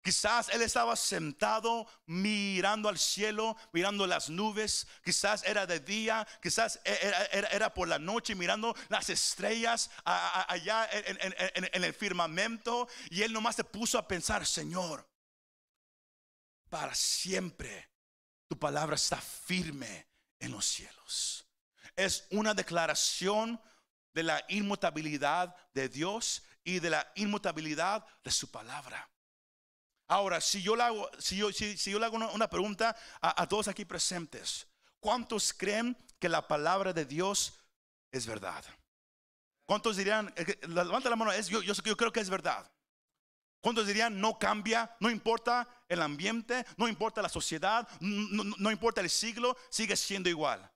Quizás 0.03 0.50
él 0.50 0.62
estaba 0.62 0.95
sentado 0.98 1.88
mirando 2.07 2.89
al 2.89 3.00
cielo, 3.00 3.55
mirando 3.72 4.05
las 4.05 4.29
nubes. 4.29 4.86
Quizás 5.03 5.43
era 5.45 5.65
de 5.65 5.79
día, 5.79 6.27
quizás 6.41 6.79
e-, 6.83 7.48
era, 7.51 7.74
por 7.74 7.88
la 7.88 8.00
noche 8.00 8.36
mirando 8.36 8.75
las 8.89 9.10
estrellas 9.10 9.89
allá 10.03 10.89
en- 10.91 11.69
en 11.72 11.83
el 11.83 11.93
firmamento. 11.93 12.89
Y 13.10 13.22
él 13.22 13.31
nomás 13.31 13.55
se 13.55 13.63
puso 13.63 13.98
a 13.98 14.05
pensar, 14.07 14.45
Señor, 14.45 15.07
para 16.69 16.93
siempre 16.95 17.89
tu 18.50 18.60
palabra 18.60 18.95
está 18.95 19.22
firme 19.22 20.07
en 20.39 20.51
los 20.51 20.65
cielos. 20.65 21.48
Es 21.95 22.27
una 22.31 22.53
declaración 22.53 23.62
de 24.13 24.24
la 24.24 24.43
inmutabilidad 24.50 25.55
de 25.74 25.88
Dios 25.88 26.43
y 26.63 26.79
de 26.79 26.89
la 26.89 27.12
inmutabilidad 27.15 28.05
de 28.24 28.31
su 28.31 28.51
palabra. 28.51 29.10
Ahora, 30.13 30.39
si 30.39 30.62
yo 30.62 30.75
le 30.75 30.84
hago, 30.84 31.10
si 31.17 31.38
yo, 31.38 31.51
si, 31.51 31.75
yo 31.75 31.98
le 31.98 32.05
hago 32.05 32.17
una, 32.17 32.48
pregunta 32.48 32.96
a, 33.20 33.48
todos 33.48 33.67
aquí 33.67 33.84
presentes, 33.84 34.67
¿cuántos 35.00 35.51
creen 35.51 35.98
que 36.20 36.29
la 36.29 36.48
palabra 36.48 36.93
de 36.93 37.03
Dios 37.03 37.60
es 38.12 38.27
verdad? 38.27 38.63
¿Cuántos 39.65 39.98
dirían, 39.98 40.32
levanta 40.67 41.10
la 41.10 41.15
mano, 41.15 41.32
es, 41.32 41.48
yo, 41.48 41.62
creo 41.98 42.12
que 42.12 42.20
es 42.20 42.29
verdad? 42.29 42.72
¿Cuántos 43.60 43.88
dirían 43.88 44.22
no 44.22 44.38
cambia, 44.38 44.96
no 45.00 45.10
importa 45.10 45.67
el 45.89 46.00
ambiente, 46.00 46.63
no 46.77 46.88
importa 46.88 47.24
la 47.24 47.29
sociedad, 47.29 47.89
no, 48.00 48.70
importa 48.70 49.01
el 49.01 49.10
siglo, 49.10 49.58
sigue 49.72 49.96
siendo 49.96 50.29
igual? 50.29 50.72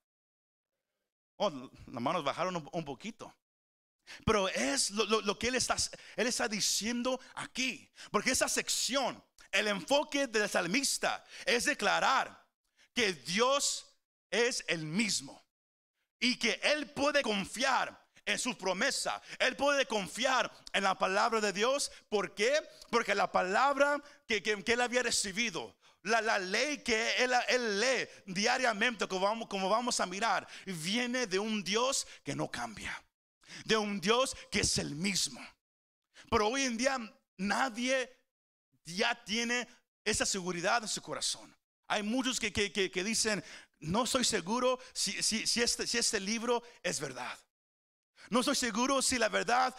Oh, 1.35 1.51
las 1.51 2.01
manos 2.01 2.23
bajaron 2.23 2.67
un, 2.71 2.85
poquito. 2.85 3.31
Pero 4.25 4.47
es 4.49 4.89
lo, 4.89 5.05
lo- 5.05 5.21
lo 5.21 5.37
que 5.37 5.49
él 5.49 5.55
está, 5.55 5.75
él 6.15 6.25
está 6.25 6.47
diciendo 6.47 7.19
aquí. 7.35 7.91
Porque 8.09 8.31
esa 8.31 8.49
sección, 8.49 9.21
el 9.51 9.67
enfoque 9.67 10.27
del 10.27 10.49
salmista 10.49 11.23
es 11.45 11.65
declarar 11.65 12.45
que 12.93 13.13
Dios 13.13 13.85
es 14.31 14.63
el 14.67 14.83
mismo 14.85 15.43
y 16.19 16.37
que 16.37 16.59
él 16.63 16.89
puede 16.91 17.21
confiar 17.21 18.05
en 18.25 18.37
su 18.39 18.57
promesa. 18.57 19.21
Él 19.39 19.55
puede 19.55 19.85
confiar 19.85 20.51
en 20.73 20.83
la 20.83 20.95
palabra 20.97 21.39
de 21.39 21.53
Dios. 21.53 21.91
¿Por 22.09 22.35
qué? 22.35 22.61
Porque 22.89 23.15
la 23.15 23.31
palabra 23.31 24.01
que, 24.27 24.43
que- 24.43 24.63
que 24.63 24.73
él 24.73 24.81
había 24.81 25.03
recibido, 25.03 25.77
la, 26.03 26.21
la 26.21 26.37
ley 26.39 26.79
que 26.79 27.15
él, 27.23 27.31
él 27.47 27.79
lee 27.79 28.07
diariamente, 28.25 29.07
como 29.07 29.27
vamos, 29.27 29.47
como 29.47 29.69
vamos 29.69 29.99
a 30.01 30.05
mirar, 30.05 30.45
viene 30.65 31.25
de 31.27 31.39
un 31.39 31.63
Dios 31.63 32.05
que 32.25 32.35
no 32.35 32.49
cambia. 32.51 33.01
De 33.63 33.77
un 33.77 34.01
Dios 34.01 34.35
que 34.51 34.59
es 34.61 34.77
el 34.77 34.93
mismo. 34.95 35.39
Pero 36.29 36.47
hoy 36.49 36.63
en 36.63 36.75
día 36.77 36.97
nadie 37.37 38.11
ya 38.95 39.13
tiene 39.25 39.67
esa 40.05 40.25
seguridad 40.25 40.81
en 40.81 40.87
su 40.89 41.01
corazón. 41.01 41.55
Hay 41.87 42.03
muchos 42.03 42.39
que, 42.39 42.51
que- 42.51 42.71
que- 42.71 43.03
dicen, 43.03 43.43
no 43.79 44.03
estoy 44.05 44.23
seguro 44.23 44.79
si, 44.93 45.21
si- 45.23 45.61
este, 45.61 45.85
si 45.87 45.97
este 45.97 46.19
libro 46.19 46.63
es 46.83 46.99
verdad. 46.99 47.37
No 48.29 48.39
estoy 48.41 48.55
seguro 48.55 49.01
si 49.01 49.17
la 49.17 49.29
verdad 49.29 49.75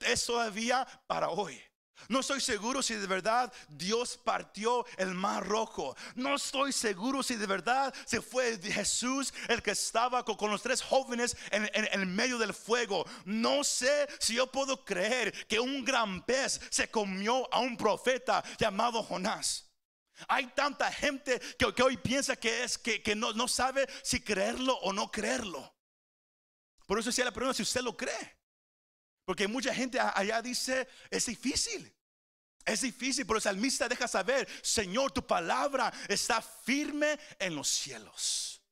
es 0.00 0.24
todavía 0.26 0.86
para 1.06 1.28
hoy. 1.30 1.60
No 2.08 2.20
estoy 2.20 2.40
seguro 2.40 2.82
si 2.82 2.94
de 2.94 3.06
verdad 3.06 3.52
Dios 3.68 4.16
partió 4.16 4.86
el 4.96 5.14
mar 5.14 5.46
rojo. 5.46 5.96
No 6.14 6.36
estoy 6.36 6.72
seguro 6.72 7.22
si 7.22 7.36
de 7.36 7.46
verdad 7.46 7.94
se 8.04 8.20
fue 8.20 8.58
Jesús 8.58 9.32
el 9.48 9.62
que 9.62 9.72
estaba 9.72 10.24
con, 10.24 10.50
los 10.50 10.62
tres 10.62 10.82
jóvenes 10.82 11.36
en, 11.50 11.68
en 11.72 12.14
medio 12.14 12.38
del 12.38 12.54
fuego. 12.54 13.04
No 13.24 13.64
sé 13.64 14.08
si 14.20 14.34
yo 14.34 14.50
puedo 14.50 14.84
creer 14.84 15.32
que 15.46 15.58
un 15.58 15.84
gran 15.84 16.24
pez 16.24 16.60
se 16.70 16.90
comió 16.90 17.52
a 17.52 17.60
un 17.60 17.76
profeta 17.76 18.44
llamado 18.58 19.02
Jonás. 19.02 19.66
Hay 20.28 20.46
tanta 20.48 20.90
gente 20.90 21.40
que, 21.58 21.82
hoy 21.82 21.96
piensa 21.96 22.36
que 22.36 22.64
es 22.64 22.78
que, 22.78 23.02
que 23.02 23.14
no, 23.14 23.32
no 23.32 23.48
sabe 23.48 23.86
si 24.02 24.20
creerlo 24.20 24.74
o 24.78 24.92
no 24.92 25.10
creerlo. 25.10 25.74
Por 26.86 26.98
eso 26.98 27.10
decía 27.10 27.24
la 27.24 27.32
pregunta 27.32 27.56
si 27.56 27.62
usted 27.62 27.82
lo 27.82 27.96
cree. 27.96 28.36
Porque 29.26 29.48
mucha 29.48 29.74
gente 29.74 29.98
allá 30.00 30.40
dice, 30.40 30.88
es 31.10 31.26
difícil. 31.26 31.92
Es 32.64 32.80
difícil, 32.80 33.26
pero 33.26 33.36
el 33.36 33.42
salmista 33.42 33.88
deja 33.88 34.08
saber, 34.08 34.48
Señor, 34.62 35.12
tu 35.12 35.24
palabra 35.26 35.92
está 36.08 36.40
firme 36.40 37.18
en 37.38 37.54
los 37.54 37.68
cielos. 37.68 38.62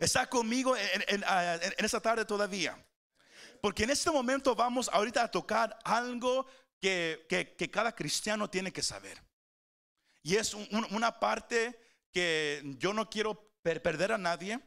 Está 0.00 0.26
conmigo 0.28 0.74
en, 0.76 1.04
en- 1.06 1.24
ah, 1.26 1.58
esta 1.78 2.00
tarde 2.00 2.24
todavía. 2.24 2.82
Porque 3.60 3.84
en 3.84 3.90
este 3.90 4.10
momento 4.10 4.54
vamos 4.54 4.88
ahorita 4.92 5.22
a 5.22 5.30
tocar 5.30 5.78
algo 5.84 6.46
que, 6.80 7.26
que- 7.28 7.70
cada 7.70 7.94
cristiano 7.94 8.48
tiene 8.48 8.72
que 8.72 8.82
saber. 8.82 9.22
Y 10.22 10.36
es 10.36 10.54
un- 10.54 10.66
un- 10.70 10.94
una 10.94 11.18
parte 11.20 11.78
que 12.10 12.62
yo 12.78 12.92
no 12.94 13.08
quiero 13.10 13.54
per- 13.62 13.82
perder 13.82 14.12
a 14.12 14.18
nadie, 14.18 14.60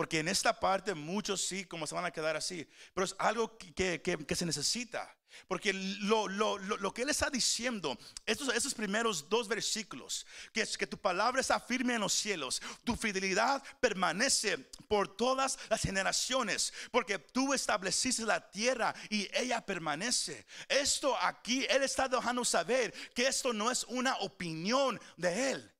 porque 0.00 0.20
en 0.20 0.28
esta 0.28 0.58
parte 0.58 0.94
muchos 0.94 1.42
sí, 1.46 1.66
como 1.66 1.86
se 1.86 1.94
van 1.94 2.06
a 2.06 2.10
quedar 2.10 2.34
así, 2.34 2.66
pero 2.94 3.04
es 3.04 3.14
algo 3.18 3.58
que, 3.58 4.00
que- 4.00 4.34
se 4.34 4.46
necesita. 4.46 5.14
Porque 5.46 5.74
lo, 5.74 6.26
lo- 6.26 6.56
lo- 6.56 6.78
lo 6.78 6.94
que 6.94 7.02
él 7.02 7.10
está 7.10 7.28
diciendo, 7.28 7.98
estos, 8.24 8.48
esos 8.54 8.72
primeros 8.72 9.28
dos 9.28 9.46
versículos, 9.46 10.26
que 10.54 10.62
es 10.62 10.78
que 10.78 10.86
tu 10.86 10.96
palabra 10.96 11.42
está 11.42 11.60
firme 11.60 11.96
en 11.96 12.00
los 12.00 12.14
cielos, 12.14 12.62
tu 12.82 12.96
fidelidad 12.96 13.62
permanece 13.78 14.56
por 14.88 15.14
todas 15.18 15.58
las 15.68 15.82
generaciones, 15.82 16.72
porque 16.90 17.18
tú 17.18 17.52
estableciste 17.52 18.22
la 18.22 18.50
tierra 18.50 18.94
y 19.10 19.28
ella 19.34 19.60
permanece. 19.66 20.46
Esto 20.66 21.14
aquí, 21.20 21.66
él 21.68 21.82
está 21.82 22.08
dejando 22.08 22.42
saber 22.42 22.94
que 23.14 23.26
esto 23.26 23.52
no 23.52 23.70
es 23.70 23.84
una 23.84 24.16
opinión 24.20 24.98
de 25.18 25.50
él. 25.50 25.74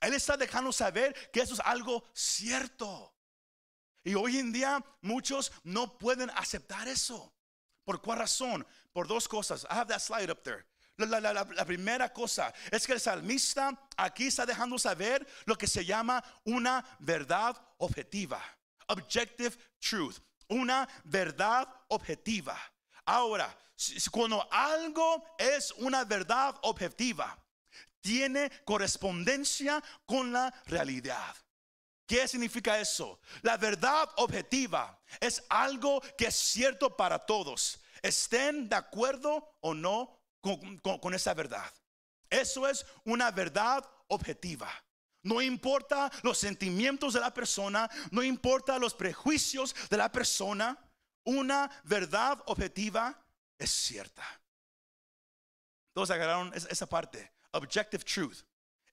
Él 0.00 0.14
está 0.14 0.36
dejando 0.36 0.70
saber 0.72 1.14
que 1.32 1.40
eso 1.40 1.54
es 1.54 1.60
algo 1.64 2.04
cierto. 2.14 3.10
Y 4.04 4.14
hoy 4.14 4.38
en 4.38 4.52
día 4.52 4.84
muchos 5.00 5.50
no 5.62 5.96
pueden 5.98 6.30
aceptar 6.30 6.86
eso. 6.88 7.32
¿Por 7.84 8.00
cuál 8.00 8.18
razón? 8.20 8.66
Por 8.92 9.06
dos 9.08 9.26
cosas. 9.26 9.64
I 9.64 9.74
have 9.74 9.88
that 9.92 10.00
slide 10.00 10.30
up 10.30 10.42
there. 10.42 10.66
La, 10.96 11.20
la- 11.20 11.64
primera 11.64 12.12
cosa 12.12 12.52
es 12.70 12.86
que 12.86 12.92
el 12.92 13.00
salmista 13.00 13.76
aquí 13.96 14.26
está 14.28 14.46
dejando 14.46 14.78
saber 14.78 15.26
lo 15.44 15.56
que 15.56 15.66
se 15.66 15.84
llama 15.84 16.22
una 16.44 16.84
verdad 17.00 17.56
objetiva. 17.78 18.40
Objective 18.88 19.56
truth. 19.80 20.18
Una 20.48 20.86
verdad 21.04 21.66
objetiva. 21.88 22.56
Ahora, 23.06 23.58
cuando 24.10 24.46
algo 24.52 25.24
es 25.38 25.72
una 25.78 26.04
verdad 26.04 26.54
objetiva, 26.62 27.36
tiene 28.00 28.50
correspondencia 28.64 29.82
con 30.06 30.32
la 30.32 30.54
realidad. 30.66 31.34
¿Qué 32.06 32.28
significa 32.28 32.78
eso? 32.78 33.18
La 33.42 33.56
verdad 33.56 34.08
objetiva 34.16 35.00
es 35.20 35.42
algo 35.48 36.00
que 36.18 36.26
es 36.26 36.36
cierto 36.36 36.96
para 36.96 37.18
todos, 37.18 37.80
estén 38.02 38.68
de 38.68 38.76
acuerdo 38.76 39.56
o 39.60 39.74
no 39.74 40.20
con, 40.40 41.14
esa 41.14 41.32
verdad. 41.32 41.72
Eso 42.28 42.68
es 42.68 42.84
una 43.04 43.30
verdad 43.30 43.82
objetiva. 44.08 44.70
No 45.22 45.40
importa 45.40 46.10
los 46.22 46.36
sentimientos 46.36 47.14
de 47.14 47.20
la 47.20 47.32
persona, 47.32 47.88
no 48.10 48.22
importa 48.22 48.78
los 48.78 48.92
prejuicios 48.92 49.74
de 49.88 49.96
la 49.96 50.12
persona, 50.12 50.78
una 51.24 51.70
verdad 51.84 52.38
objetiva 52.44 53.18
es 53.56 53.70
cierta. 53.70 54.22
Todos 55.94 56.10
agarraron 56.10 56.52
es- 56.54 56.66
esa 56.68 56.86
parte. 56.86 57.32
Objective 57.52 58.04
truth. 58.04 58.42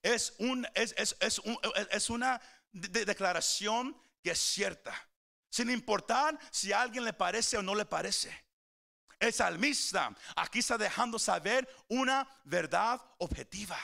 Es 0.02 0.32
una 0.38 0.70
de- 2.72 2.88
de- 2.88 3.04
declaración 3.04 3.96
que 4.22 4.30
es 4.32 4.38
cierta. 4.38 4.94
Sin 5.50 5.70
importar 5.70 6.38
si 6.50 6.72
a 6.72 6.80
alguien 6.82 7.04
le 7.04 7.12
parece 7.12 7.58
o 7.58 7.62
no 7.62 7.74
le 7.74 7.84
parece. 7.84 8.32
El 9.18 9.32
salmista 9.32 10.14
aquí 10.34 10.58
está 10.60 10.76
dejando 10.78 11.18
saber 11.18 11.68
una 11.88 12.26
verdad 12.44 13.00
objetiva. 13.18 13.78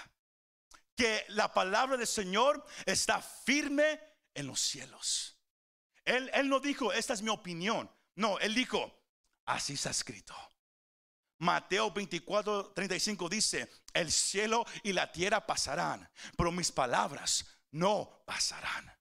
Que 0.96 1.24
la 1.28 1.52
palabra 1.52 1.96
del 1.96 2.06
Señor 2.06 2.64
está 2.86 3.20
firme 3.22 4.00
en 4.34 4.46
los 4.46 4.60
cielos. 4.60 5.38
Él, 6.04 6.28
él 6.34 6.48
no 6.48 6.58
dijo, 6.58 6.92
esta 6.92 7.12
es 7.12 7.22
mi 7.22 7.28
opinión. 7.28 7.88
No, 8.16 8.38
él 8.40 8.54
dijo, 8.54 9.04
así 9.44 9.74
está 9.74 9.90
escrito. 9.90 10.34
Mateo 11.40 11.92
24, 11.92 12.72
35 12.72 13.28
dice, 13.28 13.70
el 13.92 14.10
cielo 14.10 14.64
y 14.82 14.92
la 14.92 15.12
tierra 15.12 15.46
pasarán, 15.46 16.10
pero 16.36 16.50
mis 16.50 16.72
palabras 16.72 17.46
no 17.72 18.22
pasarán. 18.26 18.92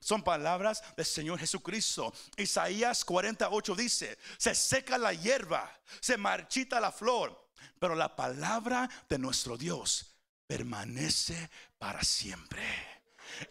Son 0.00 0.22
palabras 0.22 0.82
del 0.96 1.06
Señor 1.06 1.38
Jesucristo. 1.38 2.12
Isaías 2.36 3.04
48 3.04 3.74
dice, 3.74 4.18
se 4.36 4.54
seca 4.54 4.98
la 4.98 5.14
hierba, 5.14 5.70
se 6.00 6.16
marchita 6.16 6.80
la 6.80 6.92
flor, 6.92 7.50
pero 7.78 7.94
la 7.94 8.14
palabra 8.14 8.88
de 9.08 9.18
nuestro 9.18 9.56
Dios 9.56 10.14
permanece 10.46 11.50
para 11.78 12.02
siempre. 12.02 12.62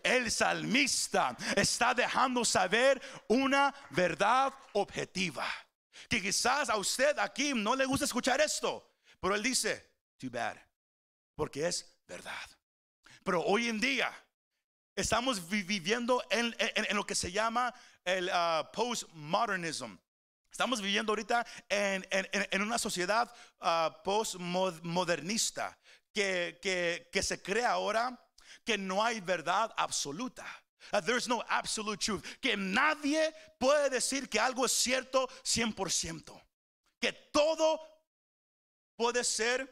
El 0.01 0.32
salmista 0.32 1.36
está 1.55 1.93
dejando 1.93 2.46
saber 2.46 3.01
una 3.27 3.74
verdad 3.89 4.53
objetiva. 4.74 5.48
Que 6.10 6.22
quizás 6.22 6.70
a 6.70 6.77
usted 6.77 7.17
aquí 7.17 7.53
no 7.53 7.75
le 7.75 7.86
gusta 7.86 8.05
escuchar 8.05 8.41
esto, 8.41 8.98
pero 9.20 9.36
él 9.36 9.43
dice, 9.43 9.91
too 10.17 10.29
bad, 10.29 10.58
porque 11.36 11.67
es 11.67 11.98
verdad. 12.08 12.50
Pero 13.24 13.41
hoy 13.41 13.70
en 13.70 13.79
día 13.79 14.13
estamos 14.95 15.47
vi- 15.50 15.63
viviendo 15.63 16.23
en, 16.29 16.55
en- 16.59 16.95
lo 16.95 17.05
que 17.05 17.15
se 17.15 17.31
llama 17.31 17.73
el 18.03 18.29
ah, 18.31 18.69
postmodernism. 18.73 19.95
Estamos 20.51 20.81
viviendo 20.81 21.12
ahorita 21.12 21.45
en, 21.69 22.05
en- 22.12 22.62
una 22.62 22.77
sociedad 22.77 23.33
ah, 23.59 24.01
postmodernista 24.03 25.77
que, 26.13 26.59
que, 26.62 27.09
que 27.12 27.23
se 27.23 27.41
cree 27.41 27.65
ahora 27.65 28.19
que 28.63 28.77
no 28.77 29.03
hay 29.03 29.19
verdad 29.19 29.73
absoluta. 29.77 30.45
That 30.91 31.05
there's 31.05 31.27
no 31.27 31.41
absolute 31.47 31.97
truth. 32.03 32.23
Que 32.41 32.55
nadie 32.57 33.33
puede 33.57 33.89
decir 33.89 34.29
que 34.29 34.39
algo 34.39 34.65
es 34.65 34.73
cierto 34.73 35.27
100%. 35.43 36.39
Que 37.00 37.13
todo 37.31 37.79
puede 38.95 39.23
ser 39.23 39.67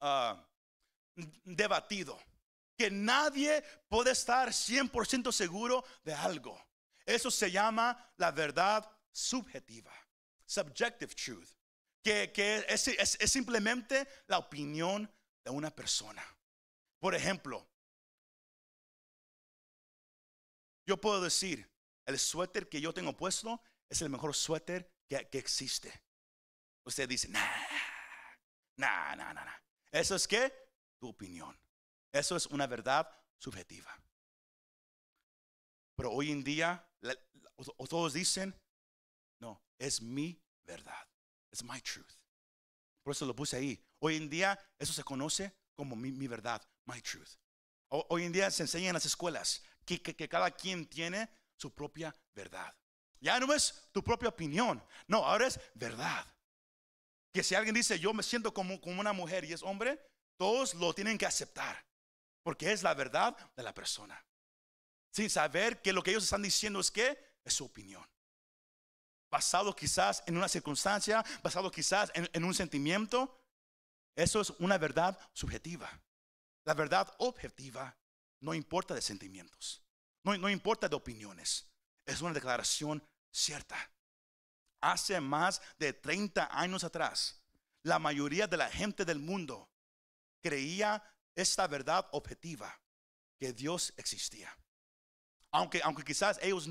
ah, 0.00 0.36
debatido. 1.44 2.18
Que 2.76 2.90
nadie 2.90 3.62
puede 3.88 4.10
estar 4.10 4.48
100% 4.48 5.32
seguro 5.32 5.84
de 6.04 6.14
algo. 6.14 6.60
Eso 7.06 7.30
se 7.30 7.50
llama 7.50 8.12
la 8.16 8.32
verdad 8.32 8.90
subjetiva. 9.12 9.92
Subjective 10.44 11.14
truth. 11.14 11.48
Que, 12.02 12.32
es, 12.68 13.18
simplemente 13.30 14.06
la 14.26 14.38
opinión 14.38 15.10
de 15.44 15.50
una 15.50 15.70
persona. 15.70 16.24
Por 17.00 17.14
ejemplo, 17.14 17.68
yo 20.86 21.00
puedo 21.00 21.20
decir, 21.20 21.68
el 22.06 22.18
suéter 22.18 22.68
que 22.68 22.80
yo 22.80 22.94
tengo 22.94 23.16
puesto 23.16 23.60
es 23.88 24.02
el 24.02 24.08
mejor 24.08 24.34
suéter 24.34 24.92
que, 25.08 25.28
existe. 25.32 25.92
usted 26.84 27.08
dice, 27.08 27.28
nah, 27.28 27.40
nah, 28.76 29.16
nah, 29.16 29.32
nah. 29.32 29.56
Eso 29.90 30.14
es 30.14 30.28
que 30.28 30.52
tu 31.00 31.08
opinión. 31.08 31.58
Eso 32.12 32.36
es 32.36 32.46
una 32.46 32.66
verdad 32.66 33.10
subjetiva. 33.38 33.94
Pero 35.96 36.12
hoy 36.12 36.30
en 36.30 36.44
día, 36.44 36.86
todos 37.88 38.12
dicen, 38.12 38.54
no, 39.40 39.62
es 39.78 40.02
mi 40.02 40.40
verdad. 40.64 41.08
Es 41.50 41.62
my 41.62 41.80
truth. 41.80 42.12
Por 43.02 43.12
eso 43.12 43.24
lo 43.24 43.34
puse 43.34 43.56
ahí. 43.56 43.82
Hoy 44.00 44.16
en 44.16 44.28
día, 44.28 44.58
eso 44.78 44.92
se 44.92 45.04
conoce 45.04 45.54
como 45.74 45.94
mi, 45.94 46.26
verdad, 46.26 46.62
my 46.86 47.00
truth. 47.00 47.36
hoy 47.88 48.24
en 48.24 48.32
día 48.32 48.50
se 48.50 48.62
enseña 48.62 48.88
en 48.88 48.94
las 48.94 49.06
escuelas 49.06 49.62
que, 49.84 50.28
cada 50.28 50.50
quien 50.50 50.86
tiene 50.86 51.28
su 51.56 51.72
propia 51.72 52.14
verdad. 52.34 52.74
Ya 53.20 53.38
no 53.40 53.52
es 53.54 53.88
tu 53.92 54.02
propia 54.02 54.28
opinión, 54.28 54.82
no, 55.06 55.24
ahora 55.24 55.46
es 55.46 55.60
verdad. 55.74 56.26
Que 57.32 57.42
si 57.42 57.54
alguien 57.54 57.74
dice, 57.74 57.98
yo 57.98 58.12
me 58.12 58.22
siento 58.22 58.52
como 58.52 58.78
una 58.82 59.12
mujer 59.12 59.44
y 59.44 59.52
es 59.52 59.62
hombre, 59.62 60.00
todos 60.36 60.74
lo 60.74 60.92
tienen 60.94 61.16
que 61.16 61.26
aceptar, 61.26 61.85
porque 62.46 62.70
es 62.70 62.84
la 62.84 62.94
verdad 62.94 63.36
de 63.56 63.62
la 63.64 63.74
persona. 63.74 64.24
Sin 65.10 65.28
saber 65.28 65.82
que 65.82 65.92
lo 65.92 66.00
que 66.00 66.10
ellos 66.10 66.22
están 66.22 66.42
diciendo 66.42 66.78
es 66.78 66.92
que 66.92 67.18
es 67.42 67.52
su 67.52 67.64
opinión. 67.64 68.08
Basado 69.28 69.74
quizás 69.74 70.22
en 70.26 70.36
una 70.36 70.46
circunstancia, 70.46 71.24
basado 71.42 71.72
quizás 71.72 72.12
en, 72.14 72.44
un 72.44 72.54
sentimiento, 72.54 73.36
eso 74.14 74.40
es 74.40 74.50
una 74.60 74.78
verdad 74.78 75.18
subjetiva. 75.32 75.90
La 76.64 76.74
verdad 76.74 77.12
objetiva 77.18 77.96
no 78.38 78.54
importa 78.54 78.94
de 78.94 79.02
sentimientos, 79.02 79.82
no, 80.22 80.38
no 80.38 80.48
importa 80.48 80.88
de 80.88 80.94
opiniones 80.94 81.66
es 82.06 82.20
una 82.20 82.32
declaración 82.32 83.02
cierta. 83.32 83.90
Hace 84.80 85.20
más 85.20 85.60
de 85.80 85.94
30 85.94 86.48
años 86.56 86.84
atrás, 86.84 87.42
la 87.82 87.98
mayoría 87.98 88.46
de 88.46 88.56
la 88.56 88.70
gente 88.70 89.04
del 89.04 89.18
mundo 89.18 89.68
creía 90.40 91.02
esta 91.36 91.66
verdad 91.66 92.08
objetiva, 92.12 92.80
que 93.38 93.52
Dios 93.52 93.92
existía. 93.96 94.56
Aunque, 95.52 95.80
aunque 95.84 96.04
quizás 96.04 96.38
ellos 96.42 96.68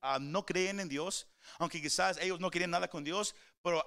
ah, 0.00 0.18
no 0.20 0.46
creen 0.46 0.80
en 0.80 0.88
Dios, 0.88 1.28
aunque 1.58 1.82
quizás 1.82 2.16
ellos 2.18 2.40
no 2.40 2.50
querían 2.50 2.70
nada 2.70 2.88
con 2.88 3.04
Dios, 3.04 3.34
pero 3.62 3.84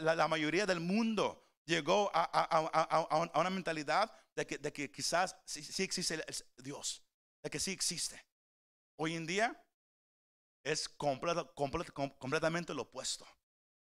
la, 0.00 0.28
mayoría 0.28 0.66
del 0.66 0.80
mundo 0.80 1.46
llegó 1.64 2.10
a, 2.12 3.30
una 3.34 3.50
mentalidad 3.50 4.12
de 4.34 4.46
que, 4.46 4.58
de 4.58 4.72
que 4.72 4.90
quizás 4.90 5.36
sí, 5.44 5.82
existe 5.82 6.24
Dios, 6.56 7.02
de 7.42 7.50
que 7.50 7.60
sí 7.60 7.70
existe. 7.70 8.22
Hoy 8.96 9.14
en 9.14 9.26
día 9.26 9.64
es 10.64 10.88
completamente 10.88 12.74
lo 12.74 12.82
opuesto. 12.82 13.26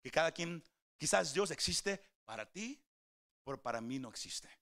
Que 0.02 0.10
cada 0.10 0.32
quien, 0.32 0.62
quizás 0.98 1.32
Dios 1.32 1.50
existe 1.50 2.02
para 2.24 2.50
ti, 2.50 2.82
pero 3.44 3.62
para 3.62 3.80
mí 3.80 3.98
no 3.98 4.10
existe. 4.10 4.59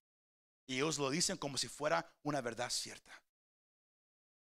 Y 0.68 0.76
ellos 0.76 0.98
lo 0.98 1.08
dicen 1.10 1.38
como 1.38 1.56
si 1.56 1.66
fuera 1.66 2.06
una 2.22 2.40
verdad 2.42 2.70
cierta. 2.70 3.20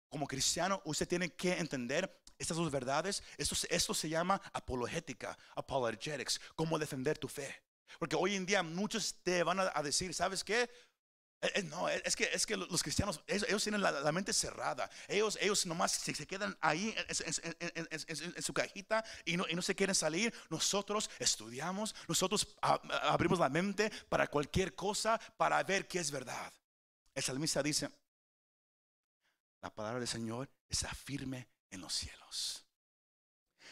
Como 0.09 0.27
cristiano, 0.27 0.81
usted 0.87 1.07
tiene 1.07 1.35
que 1.35 1.53
entender 1.53 2.23
estas 2.38 2.57
dos 2.57 2.73
verdades. 2.73 3.23
Esto, 3.37 3.95
se 3.95 4.09
llama 4.09 4.41
apologética, 4.55 5.38
apologetics, 5.55 6.41
cómo 6.57 6.79
defender 6.79 7.19
tu 7.19 7.29
fe. 7.29 7.62
Porque 7.99 8.17
hoy 8.17 8.35
en 8.35 8.47
día 8.47 8.62
muchos 8.62 9.17
te 9.23 9.43
van 9.43 9.61
a 9.61 9.83
decir, 9.83 10.15
¿sabes 10.15 10.43
qué? 10.43 10.71
Eh, 11.40 11.52
eh, 11.54 11.62
no, 11.62 11.88
es 11.88 12.16
que, 12.16 12.28
es 12.33 12.45
que 12.45 12.57
los 12.57 12.83
cristianos, 12.83 13.23
ellos, 13.26 13.62
tienen 13.62 13.80
la, 13.80 14.11
mente 14.11 14.33
cerrada. 14.33 14.90
Ellos, 15.07 15.38
ellos 15.40 15.66
nomás 15.66 15.92
se, 15.92 16.12
se 16.14 16.26
quedan 16.26 16.57
ahí 16.61 16.95
en, 17.09 18.42
su 18.42 18.52
cajita 18.52 19.04
y 19.25 19.37
no, 19.37 19.47
y 19.49 19.54
no, 19.54 19.62
se 19.62 19.75
quieren 19.75 19.95
salir. 19.95 20.35
Nosotros 20.50 21.09
estudiamos, 21.18 21.95
nosotros 22.09 22.57
abrimos 22.61 23.38
la 23.38 23.49
mente 23.49 23.90
para 24.09 24.26
cualquier 24.26 24.75
cosa, 24.75 25.18
para 25.37 25.62
ver 25.62 25.87
qué 25.87 26.00
es 26.00 26.11
verdad. 26.11 26.52
El 27.14 27.23
salmista 27.23 27.62
dice, 27.62 27.88
la 29.61 29.72
palabra 29.72 30.01
del 30.01 30.09
Señor 30.09 30.51
está 30.68 30.92
firme 30.92 31.48
en 31.70 31.81
los 31.81 31.94
cielos. 31.94 32.64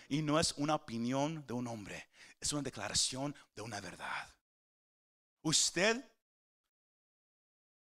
Y 0.09 0.23
no 0.23 0.39
es 0.39 0.53
una 0.57 0.77
opinión 0.77 1.45
de 1.49 1.53
un 1.53 1.67
hombre, 1.67 2.09
es 2.39 2.53
una 2.53 2.63
declaración 2.63 3.35
de 3.57 3.63
una 3.63 3.81
verdad. 3.81 4.33
Usted 5.43 6.16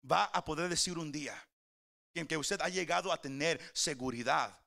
va 0.09 0.25
a 0.25 0.45
poder 0.45 0.69
decir 0.69 0.99
un 0.99 1.13
día 1.13 1.37
en 2.15 2.27
que 2.27 2.37
usted 2.37 2.61
ha 2.61 2.69
llegado 2.69 3.13
a 3.13 3.21
tener 3.21 3.61
seguridad 3.73 4.61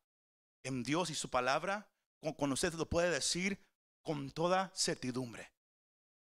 en 0.64 0.84
Dios 0.84 1.10
y 1.10 1.16
su 1.16 1.30
palabra, 1.30 1.90
cuando 2.38 2.54
usted 2.54 2.74
lo 2.74 2.90
puede 2.90 3.10
decir 3.10 3.60
con 4.02 4.32
toda 4.32 4.72
certidumbre 4.76 5.52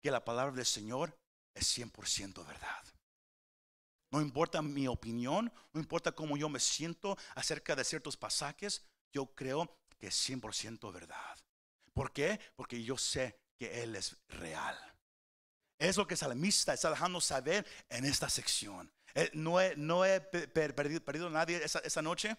que 0.02 0.10
la 0.10 0.24
palabra 0.24 0.54
del 0.54 0.66
Señor 0.66 1.16
es 1.54 1.78
100% 1.78 2.46
verdad. 2.46 2.84
No 4.10 4.20
importa 4.20 4.62
mi 4.62 4.86
opinión, 4.86 5.52
no 5.72 5.80
importa 5.80 6.12
cómo 6.12 6.36
yo 6.36 6.48
me 6.48 6.60
siento 6.60 7.16
acerca 7.34 7.76
de 7.76 7.84
ciertos 7.84 8.16
pasajes, 8.16 8.86
yo 9.12 9.34
creo 9.34 9.76
que 9.98 10.08
es 10.08 10.28
100% 10.28 10.92
verdad. 10.92 11.38
¿Por 11.92 12.12
qué? 12.12 12.40
Porque 12.54 12.82
yo 12.82 12.96
sé 12.96 13.38
que 13.58 13.82
Él 13.82 13.96
es 13.96 14.16
real. 14.28 14.76
Es 15.78 15.96
lo 15.96 16.06
que 16.06 16.14
el 16.14 16.18
salmista 16.18 16.74
está 16.74 16.90
dejando 16.90 17.20
saber 17.20 17.66
en 17.88 18.04
esta 18.04 18.28
sección. 18.28 18.92
Eh, 19.14 19.30
no 19.32 19.60
he, 19.60 19.76
no 19.76 20.04
he 20.04 20.20
perdido, 20.20 21.04
perdido, 21.04 21.30
nadie 21.30 21.62
esa, 21.64 22.02
noche. 22.02 22.36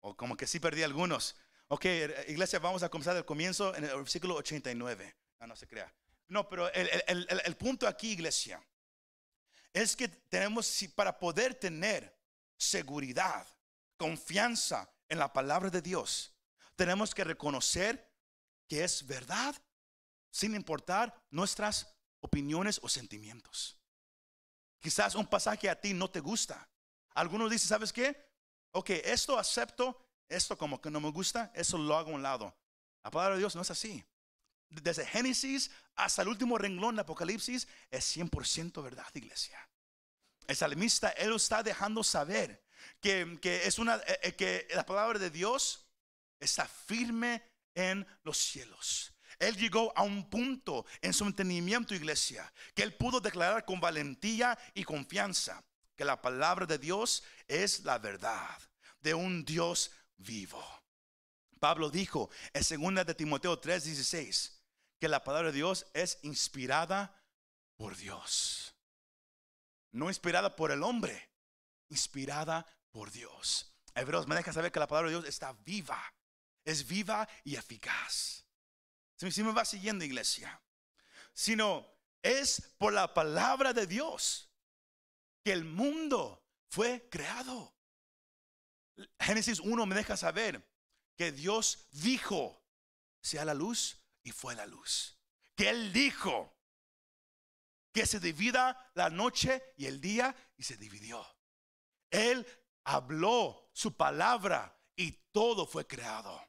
O 0.00 0.16
como 0.16 0.36
que 0.36 0.46
sí 0.46 0.60
perdí 0.60 0.82
algunos. 0.82 1.36
Ok, 1.68 1.84
eh, 1.84 2.24
iglesia, 2.28 2.58
vamos 2.58 2.82
a 2.82 2.88
comenzar 2.88 3.14
del 3.14 3.24
comienzo 3.24 3.74
en 3.74 3.84
el 3.84 3.96
versículo 3.96 4.36
89. 4.36 5.16
No, 5.40 5.46
no 5.46 5.56
se 5.56 5.66
crea. 5.66 5.92
No, 6.28 6.48
pero 6.48 6.72
el, 6.72 6.88
el, 7.06 7.40
el, 7.44 7.56
punto 7.56 7.86
aquí, 7.86 8.12
iglesia, 8.12 8.62
es 9.72 9.96
que 9.96 10.08
tenemos, 10.08 10.84
para 10.94 11.18
poder 11.18 11.54
tener 11.54 12.14
seguridad, 12.56 13.46
confianza 13.96 14.90
en 15.08 15.18
la 15.18 15.32
palabra 15.32 15.70
de 15.70 15.80
Dios, 15.80 16.34
tenemos 16.76 17.14
que 17.14 17.24
reconocer 17.24 18.10
que 18.68 18.84
es 18.84 19.06
verdad 19.06 19.54
sin 20.30 20.54
importar 20.54 21.14
nuestras 21.30 21.94
opiniones 22.20 22.80
o 22.82 22.88
sentimientos. 22.88 23.78
Quizás 24.80 25.14
un 25.14 25.26
pasaje 25.26 25.68
a 25.68 25.80
ti 25.80 25.94
no 25.94 26.10
te 26.10 26.20
gusta. 26.20 26.68
Algunos 27.14 27.50
dicen, 27.50 27.68
¿sabes 27.68 27.92
qué? 27.92 28.28
Ok, 28.72 28.90
esto 28.90 29.38
acepto, 29.38 30.06
esto 30.28 30.56
como 30.56 30.80
que 30.80 30.90
no 30.90 31.00
me 31.00 31.10
gusta, 31.10 31.50
eso 31.54 31.78
lo 31.78 31.96
hago 31.96 32.10
a 32.10 32.14
un 32.14 32.22
lado. 32.22 32.56
La 33.02 33.10
palabra 33.10 33.34
de 33.34 33.40
Dios 33.40 33.56
no 33.56 33.62
es 33.62 33.70
así. 33.70 34.04
Desde 34.68 35.06
Génesis 35.06 35.70
hasta 35.94 36.22
el 36.22 36.28
último 36.28 36.58
renglón 36.58 36.96
de 36.96 37.00
Apocalipsis 37.00 37.66
es 37.90 38.16
100% 38.16 38.82
verdad, 38.82 39.06
iglesia. 39.14 39.58
El 40.46 40.56
salmista, 40.56 41.10
él 41.10 41.34
está 41.34 41.62
dejando 41.62 42.04
saber 42.04 42.62
que, 43.00 43.38
es 43.64 43.78
una, 43.78 43.96
eh, 43.96 44.20
eh, 44.22 44.36
que 44.36 44.68
la 44.74 44.84
palabra 44.84 45.18
de 45.18 45.30
Dios 45.30 45.86
está 46.38 46.66
firme 46.66 47.42
en 47.74 48.06
los 48.22 48.38
cielos. 48.38 49.12
Él 49.38 49.56
llegó 49.56 49.92
a 49.96 50.02
un 50.02 50.28
punto 50.28 50.84
en 51.00 51.12
su 51.12 51.24
entendimiento, 51.24 51.94
iglesia, 51.94 52.52
que 52.74 52.82
él 52.82 52.94
pudo 52.94 53.20
declarar 53.20 53.64
con 53.64 53.80
valentía 53.80 54.58
y 54.74 54.84
confianza 54.84 55.64
que 55.94 56.04
la 56.04 56.20
palabra 56.20 56.66
de 56.66 56.78
Dios 56.78 57.22
es 57.46 57.84
la 57.84 57.98
verdad 57.98 58.58
de 59.00 59.14
un 59.14 59.44
Dios 59.44 59.92
vivo. 60.16 60.64
Pablo 61.58 61.90
dijo 61.90 62.30
en 62.52 62.94
2 62.94 63.06
de 63.06 63.14
Timoteo 63.14 63.60
3:16 63.60 64.60
que 64.98 65.08
la 65.08 65.22
palabra 65.22 65.48
de 65.50 65.56
Dios 65.56 65.86
es 65.92 66.18
inspirada 66.22 67.22
por 67.76 67.96
Dios. 67.96 68.74
No 69.92 70.08
inspirada 70.08 70.54
por 70.54 70.70
el 70.70 70.82
hombre, 70.82 71.30
inspirada 71.88 72.66
por 72.90 73.10
Dios. 73.10 73.72
Hebreos 73.94 74.26
me 74.26 74.36
deja 74.36 74.52
saber 74.52 74.70
que 74.70 74.80
la 74.80 74.86
palabra 74.86 75.10
de 75.10 75.16
Dios 75.16 75.28
está 75.28 75.52
viva, 75.64 76.00
es 76.64 76.86
viva 76.86 77.28
y 77.44 77.56
eficaz. 77.56 78.47
Si 79.18 79.42
me 79.42 79.52
va 79.52 79.64
siguiendo, 79.64 80.04
iglesia. 80.04 80.62
Sino 81.34 81.86
es 82.22 82.74
por 82.78 82.92
la 82.92 83.12
palabra 83.14 83.72
de 83.72 83.86
Dios 83.86 84.50
que 85.44 85.52
el 85.52 85.64
mundo 85.64 86.46
fue 86.68 87.08
creado. 87.10 87.74
Génesis 89.18 89.60
1 89.60 89.86
me 89.86 89.94
deja 89.94 90.16
saber 90.16 90.64
que 91.16 91.32
Dios 91.32 91.88
dijo, 91.90 92.64
sea 93.20 93.44
la 93.44 93.54
luz 93.54 94.04
y 94.22 94.30
fue 94.30 94.54
la 94.54 94.66
luz. 94.66 95.18
Que 95.56 95.70
Él 95.70 95.92
dijo 95.92 96.56
que 97.92 98.06
se 98.06 98.20
divida 98.20 98.90
la 98.94 99.10
noche 99.10 99.74
y 99.76 99.86
el 99.86 100.00
día 100.00 100.34
y 100.56 100.62
se 100.62 100.76
dividió. 100.76 101.26
Él 102.10 102.46
habló 102.84 103.68
su 103.72 103.96
palabra 103.96 104.80
y 104.94 105.12
todo 105.32 105.66
fue 105.66 105.86
creado. 105.86 106.47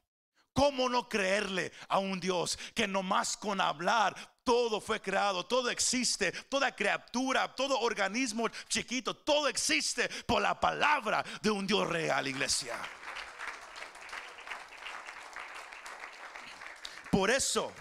¿Cómo 0.60 0.90
no 0.90 1.08
creerle 1.08 1.72
a 1.88 2.00
un 2.00 2.20
Dios 2.20 2.58
que 2.74 2.86
nomás 2.86 3.34
con 3.34 3.62
hablar 3.62 4.14
todo 4.44 4.78
fue 4.78 5.00
creado, 5.00 5.46
todo 5.46 5.70
existe, 5.70 6.32
toda 6.50 6.76
criatura, 6.76 7.48
todo 7.54 7.80
organismo 7.80 8.46
chiquito, 8.68 9.16
todo 9.16 9.48
existe 9.48 10.06
por 10.26 10.42
la 10.42 10.60
palabra 10.60 11.24
de 11.40 11.50
un 11.50 11.66
Dios 11.66 11.88
real, 11.88 12.26
iglesia? 12.26 12.76
Por 17.10 17.30
eso 17.30 17.72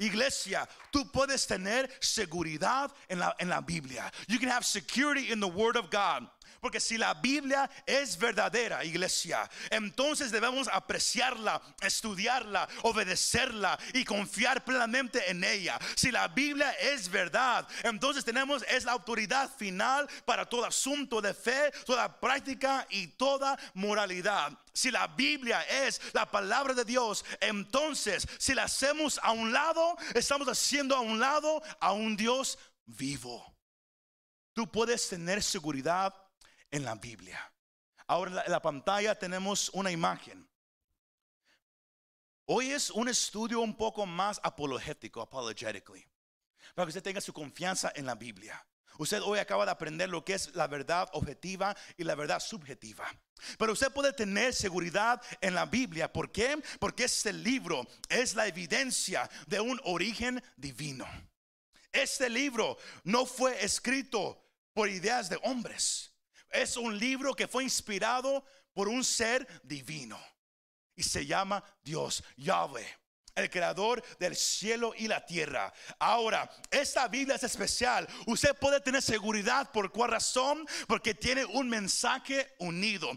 Iglesia, 0.00 0.66
tú 0.90 1.10
puedes 1.10 1.46
tener 1.46 1.90
seguridad 2.00 2.90
en 3.06 3.18
la, 3.18 3.36
en 3.38 3.50
la 3.50 3.60
Biblia. 3.60 4.10
You 4.28 4.38
can 4.38 4.48
have 4.48 4.64
security 4.64 5.30
in 5.30 5.40
the 5.40 5.46
Word 5.46 5.76
of 5.76 5.90
God. 5.90 6.26
Porque 6.60 6.80
si 6.80 6.98
la 6.98 7.14
Biblia 7.14 7.70
es 7.86 8.18
verdadera, 8.18 8.84
iglesia, 8.84 9.48
entonces 9.70 10.30
debemos 10.30 10.68
apreciarla, 10.68 11.60
estudiarla, 11.80 12.68
obedecerla 12.82 13.78
y 13.94 14.04
confiar 14.04 14.64
plenamente 14.64 15.30
en 15.30 15.42
ella. 15.42 15.78
Si 15.96 16.10
la 16.10 16.28
Biblia 16.28 16.70
es 16.72 17.08
verdad, 17.08 17.66
entonces 17.82 18.24
tenemos 18.24 18.62
es 18.68 18.84
la 18.84 18.92
autoridad 18.92 19.50
final 19.56 20.08
para 20.24 20.46
todo 20.46 20.66
asunto 20.66 21.20
de 21.20 21.32
fe, 21.32 21.72
toda 21.86 22.20
práctica 22.20 22.86
y 22.90 23.06
toda 23.08 23.58
moralidad. 23.74 24.52
Si 24.72 24.90
la 24.90 25.06
Biblia 25.06 25.62
es 25.62 26.00
la 26.12 26.30
palabra 26.30 26.74
de 26.74 26.84
Dios, 26.84 27.24
entonces 27.40 28.26
si 28.38 28.54
la 28.54 28.64
hacemos 28.64 29.18
a 29.22 29.32
un 29.32 29.52
lado, 29.52 29.96
estamos 30.14 30.48
haciendo 30.48 30.94
a 30.94 31.00
un 31.00 31.18
lado 31.18 31.62
a 31.80 31.92
un 31.92 32.16
Dios 32.16 32.58
vivo. 32.84 33.54
Tú 34.52 34.70
puedes 34.70 35.08
tener 35.08 35.42
seguridad 35.42 36.14
en 36.70 36.84
la 36.84 36.94
Biblia. 36.94 37.52
Ahora 38.06 38.42
en 38.44 38.50
la, 38.50 38.60
pantalla 38.60 39.14
tenemos 39.18 39.70
una 39.70 39.90
imagen. 39.90 40.48
Hoy 42.46 42.72
es 42.72 42.90
un 42.90 43.08
estudio 43.08 43.60
un 43.60 43.76
poco 43.76 44.06
más 44.06 44.40
apologético, 44.42 45.20
apologetically, 45.20 46.04
para 46.74 46.86
que 46.86 46.90
usted 46.90 47.02
tenga 47.02 47.20
su 47.20 47.32
confianza 47.32 47.92
en 47.94 48.06
la 48.06 48.16
Biblia. 48.16 48.66
Usted 48.98 49.22
hoy 49.22 49.38
acaba 49.38 49.64
de 49.64 49.70
aprender 49.70 50.08
lo 50.08 50.24
que 50.24 50.34
es 50.34 50.54
la 50.54 50.66
verdad 50.66 51.08
objetiva 51.12 51.76
y 51.96 52.04
la 52.04 52.16
verdad 52.16 52.40
subjetiva. 52.40 53.06
Pero 53.56 53.72
usted 53.72 53.92
puede 53.92 54.12
tener 54.12 54.52
seguridad 54.52 55.22
en 55.40 55.54
la 55.54 55.64
Biblia. 55.64 56.12
¿Por 56.12 56.32
qué? 56.32 56.60
Porque 56.78 57.04
este 57.04 57.32
libro 57.32 57.86
es 58.08 58.34
la 58.34 58.46
evidencia 58.46 59.30
de 59.46 59.60
un 59.60 59.80
origen 59.84 60.42
divino. 60.56 61.06
Este 61.92 62.28
libro 62.28 62.76
no 63.04 63.24
fue 63.24 63.64
escrito 63.64 64.44
por 64.74 64.88
ideas 64.88 65.30
de 65.30 65.38
hombres 65.44 66.10
es 66.50 66.76
un 66.76 66.98
libro 66.98 67.34
que 67.34 67.48
fue 67.48 67.64
inspirado 67.64 68.44
por 68.72 68.88
un 68.88 69.04
ser 69.04 69.46
divino 69.62 70.20
y 70.94 71.02
se 71.02 71.26
llama 71.26 71.62
Dios, 71.82 72.22
Yahweh 72.36 73.00
el 73.34 73.50
creador 73.50 74.02
del 74.18 74.36
cielo 74.36 74.92
y 74.96 75.08
la 75.08 75.24
tierra. 75.24 75.72
Ahora, 75.98 76.50
esta 76.70 77.08
Biblia 77.08 77.36
es 77.36 77.44
especial. 77.44 78.06
Usted 78.26 78.54
puede 78.56 78.80
tener 78.80 79.02
seguridad 79.02 79.70
por 79.72 79.90
cuál 79.90 80.10
razón, 80.12 80.66
porque 80.86 81.14
tiene 81.14 81.44
un 81.44 81.68
mensaje 81.68 82.54
unido. 82.58 83.10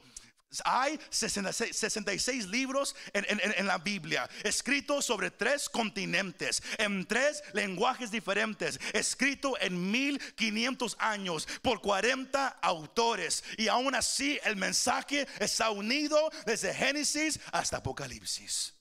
Hay 0.66 1.00
66, 1.10 2.48
libros 2.48 2.96
en, 3.13 3.66
la 3.66 3.78
Biblia, 3.78 4.30
escritos 4.44 5.06
sobre 5.06 5.32
tres 5.32 5.70
continentes, 5.70 6.62
en 6.78 7.06
tres 7.06 7.44
lenguajes 7.54 8.12
diferentes, 8.12 8.80
escrito 8.94 9.60
en 9.60 9.92
1500 9.92 10.96
años 11.00 11.48
por 11.62 11.82
40 11.82 12.48
autores. 12.62 13.44
Y 13.58 13.68
aún 13.68 13.96
así 13.96 14.39
el 14.44 14.56
mensaje 14.56 15.28
está 15.39 15.72
unido 15.72 16.30
desde 16.46 16.74
Génesis 16.74 17.39
hasta 17.52 17.78
Apocalipsis. 17.78 18.74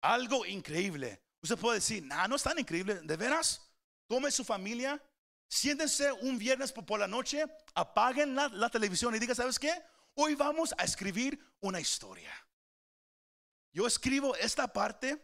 Algo 0.00 0.46
increíble. 0.46 1.20
Usted 1.42 1.58
puede 1.58 1.78
decir, 1.78 2.04
no 2.04 2.36
es 2.36 2.42
tan 2.42 2.58
increíble, 2.58 3.00
de 3.02 3.16
veras. 3.16 3.62
Tome 4.06 4.30
su 4.30 4.42
familia, 4.42 5.02
siéntense 5.48 6.10
un 6.12 6.38
viernes 6.38 6.72
por 6.72 6.98
la 6.98 7.06
noche, 7.06 7.44
apaguen 7.74 8.34
la, 8.34 8.48
la 8.48 8.70
televisión 8.70 9.14
y 9.14 9.18
diga, 9.18 9.34
¿sabes 9.34 9.58
qué? 9.58 9.72
Hoy 10.20 10.34
vamos 10.34 10.74
a 10.76 10.82
escribir 10.82 11.38
una 11.60 11.78
historia. 11.78 12.34
Yo 13.72 13.86
escribo 13.86 14.34
esta 14.34 14.66
parte. 14.66 15.16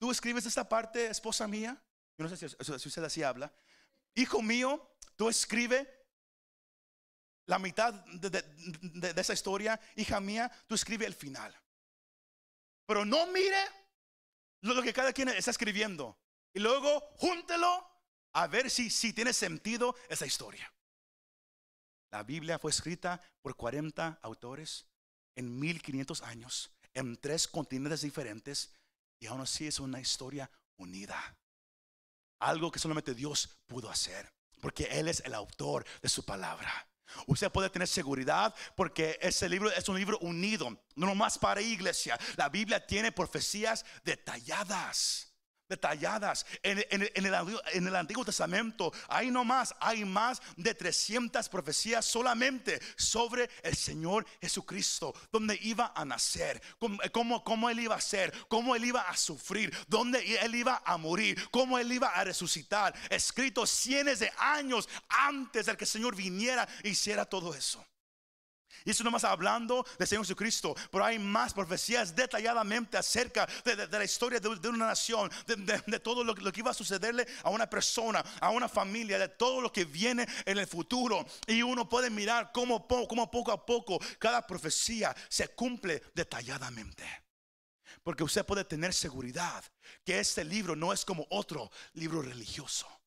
Tú 0.00 0.10
escribes 0.10 0.46
esta 0.46 0.68
parte, 0.68 1.06
esposa 1.06 1.46
mía. 1.46 1.80
Yo 2.16 2.24
no 2.24 2.28
sé 2.28 2.48
si, 2.48 2.56
usted 2.88 3.04
así 3.04 3.22
habla. 3.22 3.52
Hijo 4.16 4.42
mío, 4.42 4.96
tú 5.14 5.28
escribe 5.28 6.06
la 7.46 7.60
mitad 7.60 7.94
de, 7.94 9.14
esa 9.16 9.32
historia. 9.32 9.80
Hija 9.94 10.18
mía, 10.18 10.50
tú 10.66 10.74
escribe 10.74 11.06
el 11.06 11.14
final. 11.14 11.56
Pero 12.84 13.04
no 13.04 13.28
mire 13.28 13.62
lo 14.62 14.82
que 14.82 14.92
cada 14.92 15.12
quien 15.12 15.28
está 15.28 15.52
escribiendo. 15.52 16.18
Y 16.52 16.58
luego 16.58 16.98
júntelo 17.18 17.88
a 18.32 18.48
ver 18.48 18.68
si, 18.68 18.90
si 18.90 19.12
tiene 19.12 19.32
sentido 19.32 19.94
esa 20.08 20.26
historia. 20.26 20.68
La 22.10 22.22
Biblia 22.22 22.58
fue 22.58 22.70
escrita 22.70 23.20
por 23.42 23.54
40 23.54 24.20
autores 24.22 24.86
en 25.36 25.58
1500 25.58 26.22
años, 26.22 26.70
en 26.94 27.16
tres 27.16 27.46
continentes 27.46 28.00
diferentes, 28.00 28.74
y 29.20 29.26
aún 29.26 29.40
así 29.40 29.66
es 29.66 29.78
una 29.78 30.00
historia 30.00 30.50
unida. 30.76 31.36
Algo 32.40 32.70
que 32.70 32.78
solamente 32.78 33.14
Dios 33.14 33.58
pudo 33.66 33.90
hacer, 33.90 34.32
porque 34.60 34.84
Él 34.84 35.08
es 35.08 35.20
el 35.20 35.34
autor 35.34 35.84
de 36.00 36.08
su 36.08 36.24
palabra. 36.24 36.88
Usted 37.26 37.50
puede 37.50 37.70
tener 37.70 37.88
seguridad 37.88 38.54
porque 38.76 39.18
ese 39.22 39.48
libro 39.48 39.70
es 39.70 39.88
un 39.88 39.96
libro 39.96 40.18
unido, 40.18 40.68
no 40.94 41.06
nomás 41.06 41.38
para 41.38 41.60
iglesia. 41.60 42.18
La 42.36 42.48
Biblia 42.48 42.86
tiene 42.86 43.12
profecías 43.12 43.84
detalladas 44.04 45.27
detalladas. 45.68 46.46
En, 46.62 46.84
el, 46.90 47.96
Antiguo 47.96 48.24
Testamento 48.24 48.92
hay 49.08 49.30
no 49.30 49.44
más, 49.44 49.74
hay 49.80 50.04
más 50.04 50.40
de 50.56 50.74
300 50.74 51.48
profecías 51.48 52.04
solamente 52.04 52.80
sobre 52.96 53.50
el 53.62 53.76
Señor 53.76 54.26
Jesucristo, 54.40 55.14
donde 55.30 55.58
iba 55.62 55.92
a 55.94 56.04
nacer, 56.04 56.60
cómo, 57.12 57.44
cómo, 57.44 57.70
Él 57.70 57.80
iba 57.80 57.94
a 57.94 58.00
ser, 58.00 58.32
cómo 58.48 58.74
Él 58.74 58.84
iba 58.86 59.02
a 59.02 59.16
sufrir, 59.16 59.76
dónde 59.86 60.38
Él 60.40 60.54
iba 60.54 60.82
a 60.84 60.96
morir, 60.96 61.38
cómo 61.50 61.78
Él 61.78 61.92
iba 61.92 62.08
a 62.08 62.24
resucitar, 62.24 62.94
escrito 63.10 63.66
cientos 63.66 63.98
de 64.20 64.32
años 64.38 64.88
antes 65.08 65.66
de 65.66 65.76
que 65.76 65.84
el 65.84 65.90
Señor 65.90 66.14
viniera 66.14 66.68
e 66.82 66.90
hiciera 66.90 67.24
todo 67.24 67.54
eso. 67.54 67.84
Y 68.84 68.90
eso 68.90 69.04
no 69.04 69.10
más 69.10 69.24
hablando 69.24 69.84
del 69.98 70.08
Señor 70.08 70.24
Jesucristo, 70.24 70.74
pero 70.90 71.04
hay 71.04 71.18
más 71.18 71.54
profecías 71.54 72.14
detalladamente 72.14 72.96
acerca 72.96 73.48
de, 73.64 73.86
la 73.86 74.04
historia 74.04 74.40
de, 74.40 74.48
una 74.68 74.86
nación, 74.86 75.30
de, 75.46 76.00
todo 76.00 76.24
lo, 76.24 76.34
que 76.34 76.60
iba 76.60 76.70
a 76.70 76.74
sucederle 76.74 77.26
a 77.42 77.50
una 77.50 77.68
persona, 77.68 78.24
a 78.40 78.50
una 78.50 78.68
familia, 78.68 79.18
de 79.18 79.28
todo 79.28 79.60
lo 79.60 79.72
que 79.72 79.84
viene 79.84 80.26
en 80.44 80.58
el 80.58 80.66
futuro. 80.66 81.26
Y 81.46 81.62
uno 81.62 81.88
puede 81.88 82.10
mirar 82.10 82.50
cómo, 82.52 82.86
cómo 82.86 83.30
poco 83.30 83.52
a 83.52 83.64
poco 83.64 83.98
cada 84.18 84.46
profecía 84.46 85.14
se 85.28 85.48
cumple 85.48 86.02
detalladamente. 86.14 87.04
Porque 88.02 88.24
usted 88.24 88.46
puede 88.46 88.64
tener 88.64 88.94
seguridad 88.94 89.64
que 90.04 90.18
este 90.18 90.44
libro 90.44 90.76
no 90.76 90.92
es 90.92 91.04
como 91.04 91.26
otro 91.30 91.70
libro 91.94 92.22
religioso. 92.22 92.97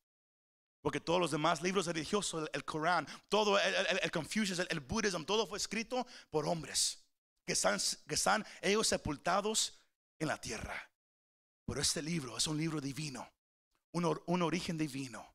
Porque 0.82 1.00
todos 1.00 1.20
los 1.20 1.30
demás 1.30 1.62
libros 1.62 1.86
religiosos, 1.86 2.50
el, 2.52 2.64
Corán, 2.64 3.06
todo 3.28 3.58
el, 3.58 3.74
el, 3.74 4.00
el 4.02 4.10
Confucius, 4.10 4.58
el, 4.58 4.80
Buddhismo, 4.80 5.24
todo 5.24 5.46
fue 5.46 5.56
escrito 5.56 6.06
por 6.28 6.46
hombres 6.46 7.02
que 7.46 7.52
están, 7.52 7.78
que 8.06 8.16
están 8.16 8.44
ellos 8.60 8.88
sepultados 8.88 9.78
en 10.18 10.28
la 10.28 10.40
tierra. 10.40 10.90
Pero 11.64 11.80
este 11.80 12.02
libro 12.02 12.36
es 12.36 12.48
un 12.48 12.58
libro 12.58 12.80
divino, 12.80 13.32
un, 13.92 14.20
un 14.26 14.42
origen 14.42 14.76
divino, 14.76 15.34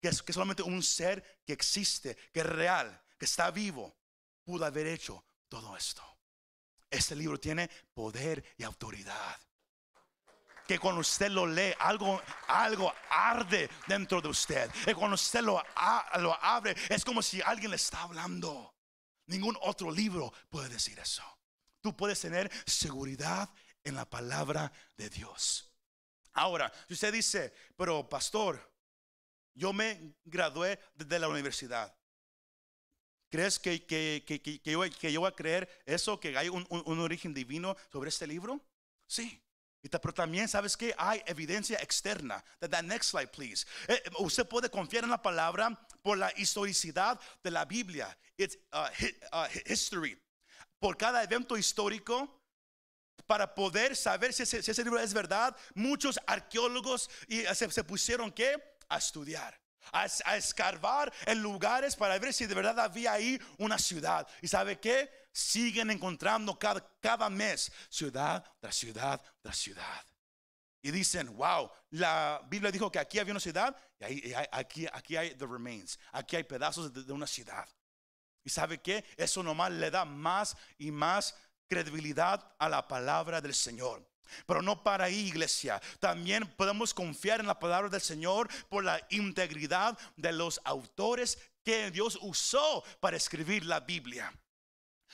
que 0.00 0.08
es 0.08 0.22
que 0.22 0.32
solamente 0.32 0.62
un 0.62 0.82
ser 0.82 1.42
que 1.44 1.52
existe, 1.52 2.16
que 2.32 2.40
es 2.40 2.46
real, 2.46 3.02
que 3.18 3.24
está 3.24 3.50
vivo, 3.50 3.96
pudo 4.44 4.64
haber 4.64 4.86
hecho 4.86 5.24
todo 5.48 5.76
esto. 5.76 6.02
Este 6.88 7.16
libro 7.16 7.40
tiene 7.40 7.68
poder 7.92 8.54
y 8.56 8.62
autoridad 8.62 9.45
que 10.66 10.78
cuando 10.78 11.00
usted 11.00 11.30
lo 11.30 11.46
lee, 11.46 11.74
algo, 11.78 12.20
algo 12.48 12.92
arde 13.10 13.70
dentro 13.86 14.20
de 14.20 14.28
usted. 14.28 14.70
Y 14.86 14.94
cuando 14.94 15.14
usted 15.14 15.40
lo, 15.40 15.62
lo 16.18 16.44
abre, 16.44 16.74
es 16.88 17.04
como 17.04 17.22
si 17.22 17.40
alguien 17.40 17.70
le 17.70 17.76
está 17.76 18.02
hablando. 18.02 18.74
Ningún 19.26 19.56
otro 19.62 19.90
libro 19.90 20.32
puede 20.50 20.68
decir 20.68 20.98
eso. 20.98 21.22
Tú 21.80 21.96
puedes 21.96 22.20
tener 22.20 22.50
seguridad 22.66 23.48
en 23.84 23.94
la 23.94 24.08
palabra 24.08 24.72
de 24.96 25.08
Dios. 25.08 25.72
Ahora, 26.32 26.72
si 26.86 26.94
usted 26.94 27.12
dice, 27.12 27.52
pero 27.76 28.08
pastor, 28.08 28.72
yo 29.54 29.72
me 29.72 30.14
gradué 30.24 30.78
de 30.94 31.18
la 31.18 31.28
universidad. 31.28 31.96
¿Crees 33.30 33.58
que, 33.58 33.84
que, 33.84 34.22
que, 34.26 34.40
que 34.40 35.12
yo, 35.12 35.20
voy 35.20 35.28
a 35.28 35.34
creer 35.34 35.82
eso, 35.86 36.20
que 36.20 36.36
hay 36.36 36.48
un, 36.48 36.66
un 36.68 37.00
origen 37.00 37.34
divino 37.34 37.76
sobre 37.90 38.10
este 38.10 38.26
libro? 38.26 38.60
Sí. 39.06 39.42
Pero 39.90 40.14
también, 40.14 40.48
¿sabes 40.48 40.76
que 40.76 40.94
Hay 40.96 41.22
evidencia 41.26 41.78
externa. 41.78 42.42
That, 42.60 42.82
next 42.84 43.10
slide, 43.10 43.30
please. 43.30 43.66
Eh, 43.88 44.02
usted 44.18 44.46
puede 44.46 44.70
confiar 44.70 45.04
en 45.04 45.10
la 45.10 45.20
palabra 45.20 45.70
por 46.02 46.18
la 46.18 46.32
historicidad 46.36 47.20
de 47.42 47.50
la 47.50 47.64
Biblia. 47.64 48.16
It's 48.36 48.58
uh, 48.72 48.88
uh, 49.32 49.46
history. 49.64 50.20
Por 50.78 50.96
cada 50.96 51.22
evento 51.22 51.56
histórico, 51.56 52.42
para 53.26 53.54
poder 53.54 53.96
saber 53.96 54.32
si 54.32 54.42
ese, 54.42 54.84
libro 54.84 55.00
es 55.00 55.12
verdad, 55.12 55.56
muchos 55.74 56.18
arqueólogos 56.26 57.10
y 57.26 57.42
se, 57.54 57.70
se 57.70 57.84
pusieron 57.84 58.30
¿qué? 58.30 58.56
a 58.88 58.98
estudiar 58.98 59.58
a, 59.92 60.06
a 60.24 60.36
escarbar 60.36 61.12
en 61.26 61.42
lugares 61.42 61.96
para 61.96 62.18
ver 62.18 62.32
si 62.32 62.46
de 62.46 62.54
verdad 62.54 62.78
había 62.80 63.12
ahí 63.12 63.40
una 63.58 63.78
ciudad. 63.78 64.26
¿Y 64.42 64.48
sabe 64.48 64.78
qué? 64.78 65.10
Siguen 65.36 65.90
encontrando 65.90 66.58
cada, 66.58 66.80
cada 66.98 67.28
mes 67.28 67.70
ciudad 67.90 68.42
tras 68.58 68.74
ciudad 68.74 69.20
tras 69.42 69.58
ciudad. 69.58 70.02
Y 70.80 70.90
dicen, 70.90 71.36
wow, 71.36 71.70
la 71.90 72.40
Biblia 72.48 72.70
dijo 72.70 72.90
que 72.90 72.98
aquí 72.98 73.18
había 73.18 73.34
una 73.34 73.40
ciudad 73.40 73.76
y 74.08 74.32
aquí, 74.50 74.86
aquí 74.90 75.14
hay 75.14 75.34
the 75.34 75.44
remains, 75.44 75.98
aquí 76.12 76.36
hay 76.36 76.44
pedazos 76.44 76.90
de, 76.90 77.04
de 77.04 77.12
una 77.12 77.26
ciudad. 77.26 77.68
¿Y 78.44 78.48
sabe 78.48 78.80
qué? 78.80 79.04
Eso 79.18 79.42
nomás 79.42 79.72
le 79.72 79.90
da 79.90 80.06
más 80.06 80.56
y 80.78 80.90
más 80.90 81.34
credibilidad 81.68 82.54
a 82.58 82.70
la 82.70 82.88
palabra 82.88 83.42
del 83.42 83.54
Señor. 83.54 84.08
Pero 84.46 84.62
no 84.62 84.82
para 84.82 85.04
ahí, 85.04 85.26
iglesia. 85.26 85.82
También 86.00 86.46
podemos 86.56 86.94
confiar 86.94 87.40
en 87.40 87.46
la 87.46 87.58
palabra 87.58 87.90
del 87.90 88.00
Señor 88.00 88.48
por 88.70 88.84
la 88.84 89.06
integridad 89.10 89.98
de 90.16 90.32
los 90.32 90.62
autores 90.64 91.38
que 91.62 91.90
Dios 91.90 92.18
usó 92.22 92.82
para 93.00 93.18
escribir 93.18 93.66
la 93.66 93.80
Biblia. 93.80 94.32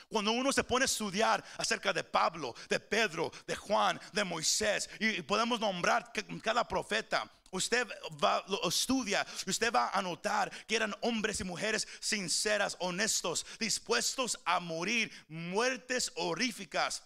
Cuando 0.08 0.32
uno 0.32 0.52
se 0.52 0.64
pone 0.64 0.84
a 0.84 0.86
estudiar 0.86 1.42
acerca 1.58 1.92
de 1.92 2.04
Pablo, 2.04 2.54
de 2.68 2.80
Pedro, 2.80 3.32
de 3.46 3.56
Juan, 3.56 4.00
de 4.12 4.24
Moisés, 4.24 4.88
y 4.98 5.22
podemos 5.22 5.60
nombrar 5.60 6.12
ca- 6.12 6.24
cada 6.42 6.66
profeta, 6.66 7.30
usted 7.50 7.86
va, 8.22 8.44
lo 8.48 8.68
estudia, 8.68 9.26
usted 9.46 9.72
va 9.72 9.90
a 9.90 10.02
notar 10.02 10.50
que 10.66 10.76
eran 10.76 10.94
hombres 11.02 11.40
y 11.40 11.44
mujeres 11.44 11.86
sinceras, 12.00 12.76
honestos, 12.80 13.44
dispuestos 13.58 14.38
a 14.44 14.60
morir 14.60 15.10
muertes 15.28 16.12
horríficas 16.16 17.02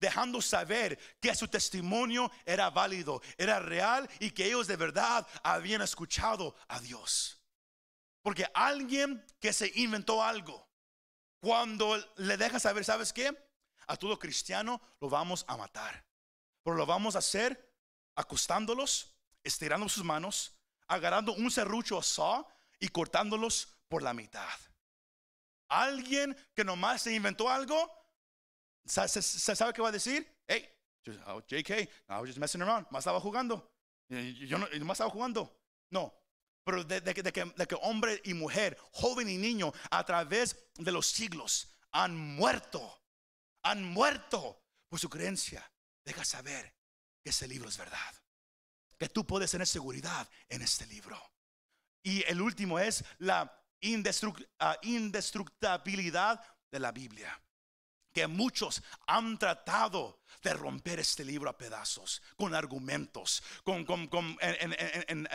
dejando 0.00 0.42
saber 0.42 0.98
que 1.20 1.32
su 1.32 1.46
testimonio 1.46 2.28
era 2.44 2.70
válido, 2.70 3.22
era 3.38 3.60
real 3.60 4.10
y 4.18 4.32
que 4.32 4.46
ellos 4.46 4.66
de 4.66 4.74
verdad 4.74 5.24
habían 5.44 5.80
escuchado 5.80 6.56
a 6.66 6.80
Dios. 6.80 7.38
Porque 8.20 8.44
alguien 8.52 9.24
que 9.38 9.52
se 9.52 9.70
inventó 9.76 10.20
algo, 10.20 10.68
cuando 11.42 11.96
le 12.18 12.36
deja 12.36 12.60
saber, 12.60 12.84
¿sabes 12.84 13.12
qué? 13.12 13.36
A 13.88 13.96
todo 13.96 14.16
cristiano 14.16 14.80
lo 15.00 15.08
vamos 15.10 15.44
a 15.48 15.56
matar. 15.56 16.06
Pero 16.62 16.76
lo 16.76 16.86
vamos 16.86 17.16
a 17.16 17.18
hacer 17.18 17.68
acostándolos, 18.14 19.12
estirando 19.42 19.88
sus 19.88 20.04
manos, 20.04 20.56
agarrando 20.86 21.32
un 21.32 21.50
serrucho 21.50 21.98
a 21.98 22.02
saw 22.04 22.46
y 22.78 22.86
cortándolos 22.88 23.76
por 23.88 24.04
la 24.04 24.14
mitad. 24.14 24.48
Alguien 25.68 26.36
que 26.54 26.62
nomás 26.64 27.02
se 27.02 27.12
inventó 27.12 27.48
algo, 27.48 27.90
¿sa- 28.84 29.08
sa- 29.08 29.20
sa- 29.22 29.56
¿sabe 29.56 29.72
qué 29.72 29.82
va 29.82 29.88
a 29.88 29.92
decir? 29.92 30.24
Hey, 30.46 30.68
just- 31.04 31.18
oh, 31.26 31.40
JK, 31.44 31.70
I 32.08 32.20
was 32.20 32.26
just 32.28 32.38
messing 32.38 32.62
around, 32.62 32.86
más 32.90 33.00
estaba 33.00 33.18
jugando. 33.20 33.68
Yo 34.08 34.58
no, 34.58 34.68
y 34.72 34.78
nomás 34.78 34.96
estaba 35.00 35.10
jugando. 35.10 35.58
No, 35.90 36.14
pero 36.64 36.84
de, 36.84 37.02
que, 37.14 37.22
de 37.22 37.32
que- 37.32 37.78
hombre 37.82 38.20
y 38.24 38.34
mujer, 38.34 38.78
joven 38.92 39.28
y 39.28 39.36
niño, 39.36 39.72
a 39.90 40.04
través 40.04 40.56
de 40.76 40.92
los 40.92 41.06
siglos 41.06 41.76
han 41.90 42.16
muerto, 42.16 43.02
han 43.62 43.84
muerto 43.84 44.64
por 44.88 44.98
su 45.00 45.08
creencia. 45.08 45.68
Deja 46.04 46.24
saber 46.24 46.74
que 47.22 47.30
ese 47.30 47.46
libro 47.46 47.68
es 47.68 47.78
verdad, 47.78 48.14
que 48.98 49.08
tú 49.08 49.26
puedes 49.26 49.50
tener 49.50 49.66
seguridad 49.66 50.28
en 50.48 50.62
este 50.62 50.86
libro. 50.86 51.20
Y 52.02 52.24
el 52.24 52.40
último 52.40 52.78
es 52.78 53.04
la 53.18 53.64
ah, 54.58 54.78
indestructibilidad 54.82 56.40
de 56.70 56.80
la 56.80 56.90
Biblia. 56.92 57.40
Que 58.12 58.26
muchos 58.26 58.82
han 59.06 59.38
tratado 59.38 60.18
de 60.42 60.54
romper 60.54 60.98
este 60.98 61.24
libro 61.24 61.48
a 61.48 61.56
pedazos, 61.56 62.20
con 62.36 62.54
argumentos, 62.54 63.42
con, 63.62 63.86
en, 64.40 65.28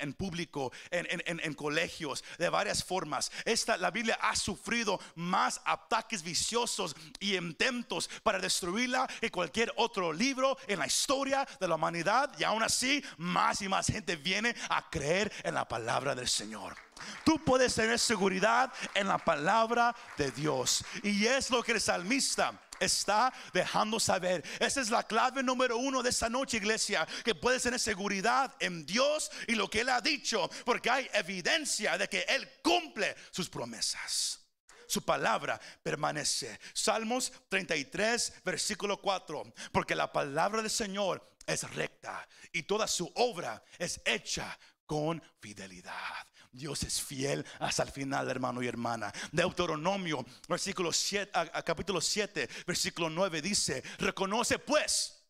en- 0.00 0.12
público, 0.14 0.72
en 0.90 1.54
colegios, 1.54 2.22
de 2.38 2.48
varias 2.48 2.84
formas. 2.84 3.32
Esta, 3.44 3.76
la 3.76 3.90
Biblia 3.90 4.16
ha 4.20 4.36
sufrido 4.36 5.00
más 5.16 5.60
ataques 5.64 6.22
viciosos 6.22 6.94
y 7.18 7.36
intentos 7.36 8.08
para 8.22 8.38
destruirla 8.38 9.08
que 9.20 9.30
cualquier 9.30 9.72
otro 9.76 10.12
libro 10.12 10.56
en 10.68 10.78
la 10.78 10.86
historia 10.86 11.46
de 11.58 11.66
la 11.68 11.74
humanidad. 11.74 12.30
Y 12.38 12.44
aún 12.44 12.62
así, 12.62 13.02
más 13.16 13.60
y 13.60 13.68
más 13.68 13.86
gente 13.88 14.16
viene 14.16 14.54
a 14.68 14.88
creer 14.88 15.32
en 15.42 15.54
la 15.54 15.66
palabra 15.66 16.14
del 16.14 16.28
Señor. 16.28 16.76
Tú 17.24 17.42
puedes 17.42 17.74
tener 17.74 17.98
seguridad 17.98 18.72
en 18.94 19.08
la 19.08 19.18
palabra 19.18 19.94
de 20.16 20.30
Dios. 20.30 20.84
Y 21.02 21.26
es 21.26 21.50
lo 21.50 21.62
que 21.62 21.72
el 21.72 21.80
salmista 21.80 22.60
está 22.80 23.32
dejando 23.52 23.98
saber. 23.98 24.44
Esa 24.60 24.80
es 24.80 24.90
la 24.90 25.02
clave 25.02 25.42
número 25.42 25.76
uno 25.76 26.02
de 26.02 26.10
esta 26.10 26.28
noche, 26.28 26.58
iglesia. 26.58 27.06
Que 27.24 27.34
puedes 27.34 27.62
tener 27.62 27.80
seguridad 27.80 28.54
en 28.60 28.84
Dios 28.86 29.30
y 29.46 29.54
lo 29.54 29.68
que 29.68 29.80
Él 29.80 29.88
ha 29.88 30.00
dicho. 30.00 30.48
Porque 30.64 30.90
hay 30.90 31.10
evidencia 31.12 31.98
de 31.98 32.08
que 32.08 32.24
Él 32.28 32.48
cumple 32.62 33.16
sus 33.30 33.48
promesas. 33.48 34.40
Su 34.86 35.02
palabra 35.04 35.60
permanece. 35.82 36.58
Salmos 36.72 37.32
33, 37.48 38.42
versículo 38.44 39.00
4. 39.00 39.54
Porque 39.72 39.94
la 39.94 40.12
palabra 40.12 40.62
del 40.62 40.70
Señor 40.70 41.34
es 41.46 41.68
recta 41.74 42.26
y 42.52 42.62
toda 42.62 42.86
su 42.86 43.10
obra 43.16 43.62
es 43.78 44.00
hecha 44.04 44.58
con 44.86 45.22
fidelidad. 45.40 46.26
Dios 46.54 46.84
es 46.84 47.02
fiel 47.02 47.44
hasta 47.58 47.82
el 47.82 47.90
final, 47.90 48.30
hermano 48.30 48.62
y 48.62 48.68
hermana. 48.68 49.12
Deuteronomio, 49.32 50.24
versículo 50.48 50.92
7, 50.92 51.30
a- 51.34 51.62
capítulo 51.62 52.00
7, 52.00 52.48
versículo 52.66 53.10
9 53.10 53.42
dice, 53.42 53.82
reconoce 53.98 54.58
pues 54.60 55.26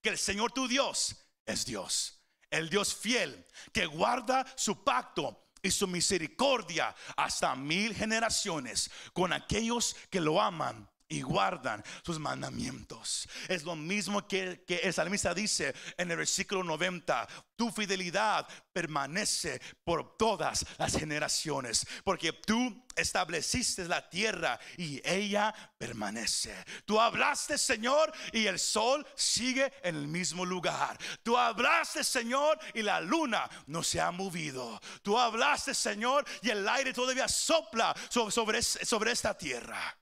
que 0.00 0.10
el 0.10 0.18
Señor 0.18 0.52
tu 0.52 0.68
Dios 0.68 1.16
es 1.44 1.64
Dios, 1.66 2.20
el 2.50 2.70
Dios 2.70 2.94
fiel, 2.94 3.46
que 3.72 3.86
guarda 3.86 4.46
su 4.56 4.84
pacto 4.84 5.50
y 5.60 5.70
su 5.70 5.88
misericordia 5.88 6.94
hasta 7.16 7.56
mil 7.56 7.94
generaciones 7.94 8.90
con 9.12 9.32
aquellos 9.32 9.96
que 10.10 10.20
lo 10.20 10.40
aman 10.40 10.88
y 11.14 11.22
guardan 11.22 11.82
sus 12.02 12.18
mandamientos. 12.18 13.28
Es 13.48 13.62
lo 13.62 13.76
mismo 13.76 14.26
que, 14.26 14.64
el 14.66 14.92
salmista 14.92 15.32
dice 15.32 15.72
en 15.96 16.10
el 16.10 16.16
versículo 16.16 16.64
90, 16.64 17.28
tu 17.54 17.70
fidelidad 17.70 18.48
permanece 18.72 19.60
por 19.84 20.16
todas 20.16 20.66
las 20.76 20.96
generaciones, 20.96 21.86
porque 22.02 22.32
tú 22.32 22.84
estableciste 22.96 23.84
la 23.86 24.08
tierra 24.10 24.58
y 24.76 25.00
ella 25.08 25.54
permanece. 25.78 26.52
Tú 26.84 27.00
hablaste, 27.00 27.58
Señor, 27.58 28.12
y 28.32 28.46
el 28.46 28.58
sol 28.58 29.06
sigue 29.14 29.72
en 29.84 29.94
el 29.94 30.08
mismo 30.08 30.44
lugar. 30.44 30.98
Tú 31.22 31.38
hablaste, 31.38 32.02
Señor, 32.02 32.58
y 32.74 32.82
la 32.82 33.00
luna 33.00 33.48
no 33.68 33.84
se 33.84 34.00
ha 34.00 34.10
movido. 34.10 34.80
Tú 35.02 35.16
hablaste, 35.16 35.74
Señor, 35.74 36.24
y 36.42 36.50
el 36.50 36.68
aire 36.68 36.92
todavía 36.92 37.28
sopla 37.28 37.94
sobre 38.10 39.12
esta 39.12 39.38
tierra. 39.38 39.96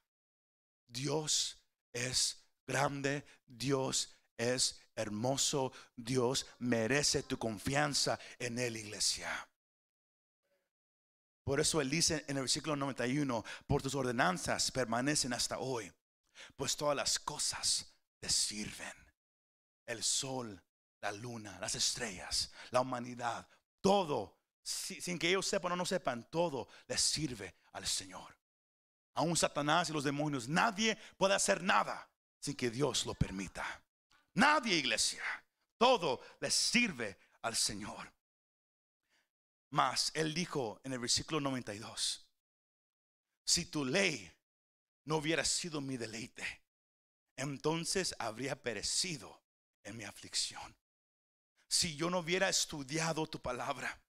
Dios 0.93 1.59
es 1.93 2.45
grande, 2.67 3.25
Dios 3.47 4.15
es 4.37 4.81
hermoso, 4.95 5.73
Dios 5.97 6.47
merece 6.59 7.23
tu 7.23 7.39
confianza 7.39 8.19
en 8.39 8.59
Él, 8.59 8.77
iglesia. 8.77 9.49
Por 11.45 11.61
eso 11.61 11.81
Él 11.81 11.91
dice 11.91 12.25
en 12.29 12.37
el 12.37 12.43
versículo 12.45 12.77
91, 12.77 13.45
por 13.67 13.83
tus 13.83 13.95
ordenanzas 13.95 14.71
permanecen 14.71 15.33
hasta 15.33 15.59
hoy, 15.59 15.93
pues 16.57 16.77
todas 16.77 16.97
las 16.97 17.19
cosas 17.19 17.93
te 18.21 18.29
sirven. 18.29 18.93
El 19.87 20.05
sol, 20.05 20.63
la 21.01 21.11
luna, 21.11 21.59
las 21.59 21.75
estrellas, 21.75 22.53
la 22.71 22.81
humanidad, 22.81 23.49
todo, 23.81 24.39
si- 24.63 25.01
sin 25.01 25.19
que 25.19 25.29
ellos 25.31 25.47
sepan 25.47 25.73
o 25.73 25.77
no 25.77 25.85
sepan, 25.85 26.31
todo 26.31 26.69
les 26.87 27.01
sirve 27.01 27.57
al 27.73 27.87
Señor 27.87 28.42
aún 29.15 29.37
Satanás 29.37 29.91
y 29.91 29.93
los 29.93 30.05
demonios, 30.05 30.49
nadie 30.49 30.97
puede 31.17 31.35
hacer 31.35 31.63
nada 31.63 32.09
sin 32.39 32.57
que 32.57 32.71
Dios 32.71 33.07
lo 33.07 33.15
permita. 33.15 33.83
Nadie, 34.35 34.77
iglesia. 34.77 35.23
Todo 35.79 36.21
les 36.41 36.55
sirve 36.55 37.19
al 37.43 37.57
Señor. 37.57 38.13
Mas 39.71 40.11
Él 40.15 40.35
dijo 40.35 40.81
en 40.85 40.93
el 40.93 40.99
versículo 40.99 41.41
92, 41.41 42.27
si 43.45 43.67
tu 43.67 43.85
ley 43.85 44.31
no 45.05 45.17
hubiera 45.17 45.45
sido 45.45 45.81
mi 45.81 45.97
deleite, 45.97 46.63
entonces 47.37 48.15
habría 48.19 48.63
perecido 48.63 49.43
en 49.83 49.97
mi 49.97 50.05
aflicción. 50.05 50.77
Si 51.69 51.97
yo 51.97 52.11
no 52.11 52.19
hubiera 52.19 52.49
estudiado 52.49 53.27
tu 53.27 53.41
palabra, 53.41 54.01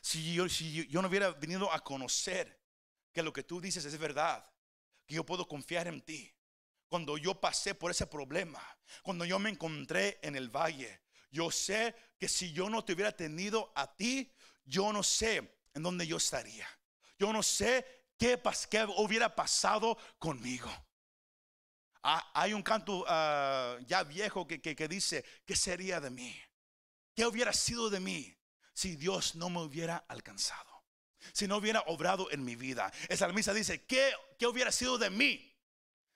si 0.00 0.34
yo, 0.34 0.48
si 0.48 0.86
yo 0.88 1.02
no 1.02 1.08
hubiera 1.08 1.30
venido 1.32 1.72
a 1.72 1.80
conocer 1.80 2.58
que 3.12 3.22
lo 3.22 3.32
que 3.32 3.42
tú 3.42 3.60
dices 3.60 3.84
es 3.84 3.98
verdad, 3.98 4.44
que 5.06 5.16
yo 5.16 5.24
puedo 5.24 5.46
confiar 5.48 5.86
en 5.88 6.02
ti. 6.02 6.32
Cuando 6.88 7.18
yo 7.18 7.40
pasé 7.40 7.74
por 7.74 7.90
ese 7.90 8.06
problema, 8.06 8.62
cuando 9.02 9.24
yo 9.24 9.38
me 9.38 9.50
encontré 9.50 10.18
en 10.22 10.36
el 10.36 10.48
valle, 10.48 11.02
yo 11.30 11.50
sé 11.50 11.94
que 12.18 12.28
si 12.28 12.52
yo 12.52 12.70
no 12.70 12.84
te 12.84 12.94
hubiera 12.94 13.12
tenido 13.12 13.72
a 13.74 13.94
ti, 13.94 14.32
yo 14.64 14.92
no 14.92 15.02
sé 15.02 15.60
en 15.74 15.82
dónde 15.82 16.06
yo 16.06 16.16
estaría. 16.16 16.66
Yo 17.18 17.32
no 17.32 17.42
sé 17.42 17.84
qué, 18.18 18.40
qué 18.70 18.84
hubiera 18.96 19.34
pasado 19.34 19.98
conmigo. 20.18 20.70
Ah, 22.02 22.30
hay 22.34 22.52
un 22.54 22.62
canto 22.62 23.04
ah, 23.08 23.76
ya 23.86 24.02
viejo 24.04 24.46
que, 24.46 24.60
que- 24.60 24.76
que 24.76 24.88
dice, 24.88 25.24
¿qué 25.44 25.56
sería 25.56 26.00
de 26.00 26.10
mí? 26.10 26.34
¿Qué 27.14 27.26
hubiera 27.26 27.52
sido 27.52 27.90
de 27.90 28.00
mí 28.00 28.36
si 28.74 28.96
Dios 28.96 29.34
no 29.36 29.50
me 29.50 29.60
hubiera 29.62 29.98
alcanzado, 30.08 30.77
si 31.32 31.46
no 31.46 31.56
hubiera 31.56 31.80
obrado 31.82 32.30
en 32.30 32.44
mi 32.44 32.56
vida. 32.56 32.92
El 33.08 33.18
salmista 33.18 33.52
dice, 33.52 33.84
¿qué, 33.84 34.12
qué 34.38 34.46
hubiera 34.46 34.72
sido 34.72 34.98
de 34.98 35.10
mí 35.10 35.54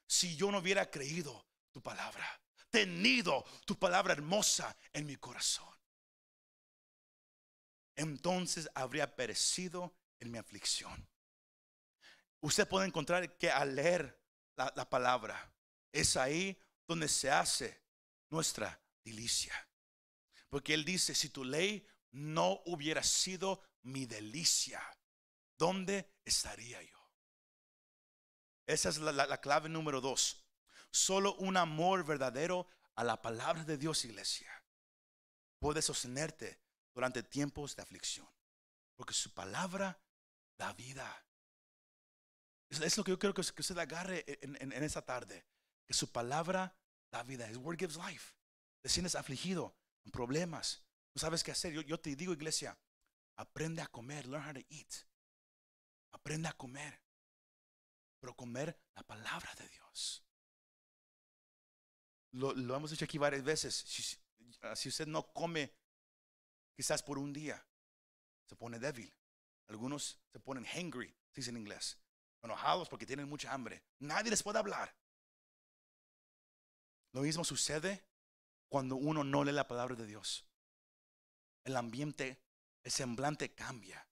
si 0.07 0.37
yo 0.37 0.51
no 0.51 0.59
hubiera 0.59 0.91
creído 0.91 1.47
tu 1.71 1.83
palabra, 1.83 2.41
tenido 2.71 3.45
tu 3.65 3.79
palabra 3.79 4.13
hermosa 4.13 4.77
en 4.93 5.07
mi 5.07 5.17
corazón? 5.17 5.69
Entonces 7.97 8.69
habría 8.75 9.15
perecido 9.15 9.95
en 10.21 10.31
mi 10.31 10.39
aflicción. 10.39 11.09
Usted 12.41 12.67
puede 12.67 12.87
encontrar 12.87 13.37
que 13.39 13.51
al 13.51 13.75
leer 13.75 14.21
la, 14.57 14.73
la 14.77 14.89
palabra, 14.89 15.53
es 15.93 16.17
ahí 16.17 16.59
donde 16.87 17.09
se 17.09 17.31
hace 17.31 17.83
nuestra 18.31 18.81
delicia. 19.05 19.55
Porque 20.49 20.75
Él 20.75 20.85
dice, 20.85 21.15
si 21.15 21.29
tu 21.29 21.45
ley 21.45 21.87
no 22.11 22.63
hubiera 22.67 23.03
sido 23.03 23.63
mi 23.83 24.07
delicia, 24.07 24.83
¿dónde 25.59 26.15
estaría 26.25 26.83
yo? 26.83 26.99
Esa 28.67 28.89
es 28.89 28.99
la, 28.99 29.13
la 29.13 29.41
clave 29.41 29.69
número 29.69 30.01
dos. 30.01 30.45
Solo 30.91 31.35
un 31.37 31.57
amor 31.57 32.05
verdadero 32.05 32.67
a 32.95 33.05
la 33.05 33.21
palabra 33.21 33.65
de 33.65 33.77
Dios, 33.77 34.05
iglesia, 34.05 34.51
puede 35.59 35.83
sostenerte 35.83 36.61
durante 36.95 37.23
tiempos 37.23 37.77
de 37.77 37.83
aflicción. 37.83 38.29
Porque 38.97 39.15
su 39.15 39.33
palabra 39.33 40.01
da 40.59 40.73
vida. 40.75 41.27
Es, 42.69 42.97
lo 42.97 43.05
que 43.05 43.11
yo 43.11 43.19
quiero 43.19 43.35
que, 43.35 43.41
usted 43.41 43.79
agarre 43.79 44.25
en, 44.27 44.57
en, 44.73 44.83
esta 44.83 45.03
tarde. 45.03 45.47
Que 45.87 45.95
su 45.95 46.11
palabra 46.11 46.77
da 47.11 47.23
vida. 47.23 47.51
His 47.51 47.57
word 47.57 47.79
gives 47.79 47.97
life. 47.97 48.35
Te 48.81 48.89
sientes 48.89 49.15
afligido, 49.15 49.77
en 50.05 50.13
problemas. 50.13 50.83
No 51.15 51.21
sabes 51.21 51.43
qué 51.43 51.53
hacer. 51.53 51.73
Yo 51.85 52.01
te 52.01 52.15
digo, 52.17 52.33
iglesia, 52.33 52.79
aprende 53.37 53.83
a 53.83 53.87
comer. 53.87 54.27
Learn 54.27 54.49
how 54.49 54.53
to 54.53 54.61
eat. 54.71 55.07
Aprende 56.13 56.49
a 56.49 56.53
comer. 56.53 57.01
Pero 58.21 58.35
comer 58.35 58.79
la 58.95 59.03
palabra 59.03 59.55
de 59.57 59.69
Dios. 59.69 60.25
Lo, 62.33 62.53
hemos 62.75 62.91
dicho 62.91 63.05
aquí 63.05 63.19
varias 63.19 63.43
veces. 63.43 63.75
Si, 63.75 64.03
si 64.75 64.89
usted 64.89 65.07
no 65.07 65.33
come, 65.33 65.75
quizás 66.75 67.03
por 67.03 67.19
un 67.19 67.33
día, 67.33 67.63
se 68.47 68.57
pone 68.57 68.79
débil. 68.79 69.13
Algunos 69.69 70.19
se 70.31 70.41
ponen 70.41 70.65
hangry, 70.65 71.09
se 71.31 71.41
dice 71.41 71.51
en 71.51 71.57
inglés 71.57 72.03
enojados 72.43 72.89
porque 72.89 73.07
tienen 73.07 73.29
mucha 73.29 73.53
hambre. 73.53 73.83
Nadie 74.01 74.31
les 74.31 74.43
puede 74.43 74.59
hablar. 74.59 74.95
Lo 77.13 77.23
mismo 77.23 77.45
sucede 77.45 78.05
cuando 78.69 78.97
uno 78.97 79.23
no 79.23 79.45
lee 79.45 79.53
la 79.53 79.69
palabra 79.69 79.95
de 79.95 80.07
Dios. 80.07 80.47
El 81.65 81.77
ambiente, 81.77 82.43
el 82.85 82.91
semblante 82.91 83.55
cambia. 83.55 84.07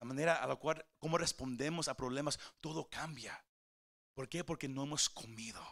La 0.00 0.06
manera 0.06 0.36
a 0.36 0.46
la 0.46 0.56
cual, 0.56 0.84
cómo 0.98 1.18
respondemos 1.18 1.88
a 1.88 1.96
problemas, 1.96 2.38
todo 2.60 2.88
cambia. 2.88 3.44
¿Por 4.14 4.28
qué? 4.28 4.44
Porque 4.44 4.68
no 4.68 4.84
hemos 4.84 5.08
comido. 5.08 5.62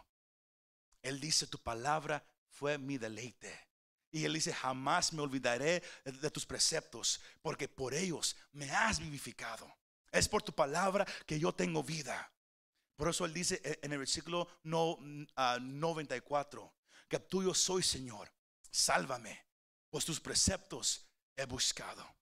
Él 1.02 1.20
dice, 1.20 1.46
tu 1.46 1.58
palabra 1.58 2.24
fue 2.48 2.78
mi 2.78 2.98
deleite. 2.98 3.68
Y 4.10 4.24
él 4.24 4.32
dice, 4.32 4.52
jamás 4.52 5.12
me 5.12 5.22
olvidaré 5.22 5.82
de 6.04 6.30
tus 6.30 6.46
preceptos, 6.46 7.20
porque 7.42 7.68
por 7.68 7.94
ellos 7.94 8.36
me 8.52 8.70
has 8.70 8.98
vivificado. 8.98 9.72
Es 10.10 10.28
por 10.28 10.42
tu 10.42 10.54
palabra 10.54 11.06
que 11.26 11.38
yo 11.38 11.52
tengo 11.52 11.82
vida. 11.82 12.32
Por 12.96 13.10
eso 13.10 13.26
él 13.26 13.34
dice 13.34 13.60
en 13.82 13.92
el 13.92 13.98
versículo 13.98 14.48
no, 14.62 14.98
94, 15.60 16.64
ah, 16.64 17.06
que 17.08 17.18
tuyo 17.20 17.52
soy 17.52 17.82
Señor, 17.82 18.32
sálvame, 18.70 19.46
pues 19.90 20.04
tus 20.04 20.18
preceptos 20.18 21.06
he 21.36 21.44
buscado. 21.44 22.15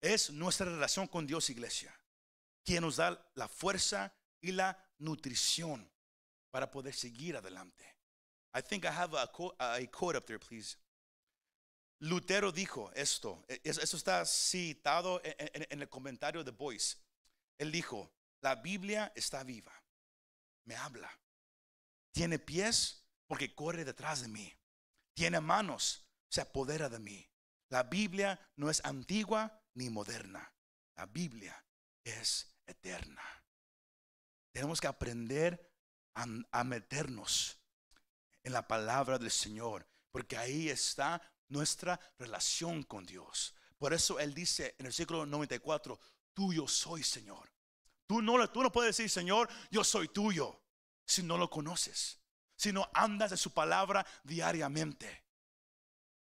Es 0.00 0.30
nuestra 0.30 0.66
relación 0.66 1.06
con 1.06 1.26
Dios, 1.26 1.50
iglesia, 1.50 1.94
quien 2.64 2.82
nos 2.82 2.96
da 2.96 3.30
la 3.34 3.48
fuerza 3.48 4.14
y 4.40 4.52
la 4.52 4.78
nutrición 4.98 5.90
para 6.50 6.70
poder 6.70 6.94
seguir 6.94 7.36
adelante. 7.36 7.84
I 8.54 8.62
think 8.62 8.84
I 8.84 8.88
have 8.88 9.16
a 9.16 9.26
quote 9.28 10.16
up 10.16 10.26
there, 10.26 10.38
please. 10.38 10.76
Lutero 12.00 12.50
dijo 12.50 12.90
esto, 12.94 13.44
e, 13.46 13.60
eso 13.62 13.96
está 13.96 14.24
citado 14.24 15.20
en, 15.22 15.82
el 15.82 15.88
comentario 15.88 16.42
de 16.42 16.50
Boyce. 16.50 16.96
Él 17.58 17.70
dijo, 17.70 18.10
la 18.40 18.54
Biblia 18.54 19.12
está 19.14 19.44
viva, 19.44 19.72
me 20.64 20.74
habla. 20.76 21.10
Tiene 22.12 22.38
pies 22.38 23.04
porque 23.26 23.54
corre 23.54 23.84
detrás 23.84 24.22
de 24.22 24.28
mí. 24.28 24.52
Tiene 25.14 25.40
manos, 25.40 26.08
se 26.30 26.40
apodera 26.40 26.88
de 26.88 26.98
mí. 26.98 27.28
La 27.68 27.82
Biblia 27.82 28.40
no 28.56 28.70
es 28.70 28.82
antigua 28.84 29.59
ni 29.74 29.90
moderna. 29.90 30.52
La 30.96 31.06
Biblia 31.06 31.64
es 32.04 32.54
eterna. 32.66 33.22
Tenemos 34.52 34.80
que 34.80 34.86
aprender 34.86 35.70
a, 36.14 36.64
meternos 36.64 37.58
en 38.42 38.52
la 38.52 38.66
palabra 38.66 39.18
del 39.18 39.30
Señor, 39.30 39.86
porque 40.10 40.36
ahí 40.36 40.68
está 40.68 41.22
nuestra 41.48 41.98
relación 42.18 42.82
con 42.82 43.06
Dios. 43.06 43.54
Por 43.78 43.94
eso 43.94 44.18
Él 44.18 44.34
dice 44.34 44.74
en 44.78 44.86
el 44.86 44.86
versículo 44.86 45.24
94, 45.24 45.98
tuyo 46.34 46.68
soy 46.68 47.02
Señor. 47.02 47.50
Tú 48.06 48.20
no, 48.20 48.50
tú 48.50 48.62
no 48.62 48.72
puedes 48.72 48.96
decir, 48.96 49.08
Señor, 49.08 49.48
yo 49.70 49.84
soy 49.84 50.08
tuyo, 50.08 50.60
si 51.06 51.22
no 51.22 51.38
lo 51.38 51.48
conoces, 51.48 52.20
si 52.56 52.72
no 52.72 52.90
andas 52.92 53.30
de 53.30 53.36
su 53.36 53.54
palabra 53.54 54.04
diariamente. 54.24 55.24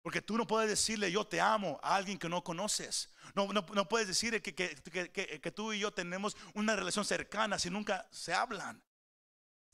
Porque 0.07 0.21
tú 0.21 0.37
no 0.37 0.47
puedes 0.47 0.69
decirle 0.69 1.11
yo 1.11 1.27
te 1.27 1.41
amo 1.41 1.81
a 1.83 1.97
alguien 1.97 2.17
que 2.17 2.29
no 2.29 2.41
conoces. 2.41 3.09
No, 3.35 3.51
no, 3.51 3.89
puedes 3.89 4.07
decir 4.07 4.41
que, 4.41 4.55
que, 4.55 5.51
tú 5.51 5.73
y 5.73 5.79
yo 5.79 5.91
tenemos 5.91 6.37
una 6.53 6.77
relación 6.77 7.03
cercana 7.03 7.59
si 7.59 7.69
nunca 7.69 8.07
se 8.09 8.33
hablan. 8.33 8.81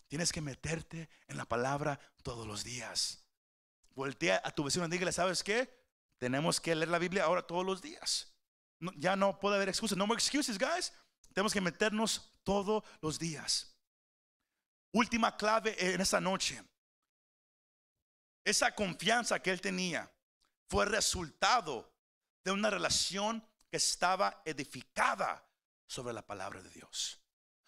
Tienes 0.07 0.31
que 0.31 0.41
meterte 0.41 1.07
en 1.27 1.37
la 1.37 1.45
palabra 1.45 1.99
todos 2.23 2.47
los 2.47 2.63
días. 2.63 3.23
Voltea 3.91 4.41
a 4.43 4.49
tu 4.49 4.63
vecino 4.63 4.87
y 4.87 4.89
dígale, 4.89 5.11
¿sabes 5.11 5.43
qué? 5.43 5.71
Tenemos 6.17 6.59
que 6.59 6.73
leer 6.73 6.89
la 6.89 6.97
Biblia 6.97 7.25
ahora 7.25 7.45
todos 7.45 7.63
los 7.63 7.79
días. 7.79 8.33
ya 8.95 9.15
no 9.15 9.39
puede 9.39 9.57
haber 9.57 9.69
excusas. 9.69 9.99
No 9.99 10.07
more 10.07 10.17
excuses, 10.17 10.57
guys. 10.57 10.91
Tenemos 11.31 11.53
que 11.53 11.61
meternos 11.61 12.31
todos 12.41 12.83
los 13.01 13.19
días. 13.19 13.77
Última 14.93 15.37
clave 15.37 15.75
en 15.93 16.01
esta 16.01 16.19
noche. 16.19 16.59
Esa 18.43 18.73
confianza 18.73 19.39
que 19.39 19.51
él 19.51 19.61
tenía 19.61 20.09
fue 20.73 20.85
resultado 20.87 21.93
de 22.43 22.51
una 22.51 22.71
relación 22.71 23.47
que 23.69 23.77
estaba 23.77 24.41
edificada 24.43 25.47
sobre 25.85 26.15
la 26.15 26.25
palabra 26.25 26.63
de 26.63 26.69
Dios. 26.71 27.21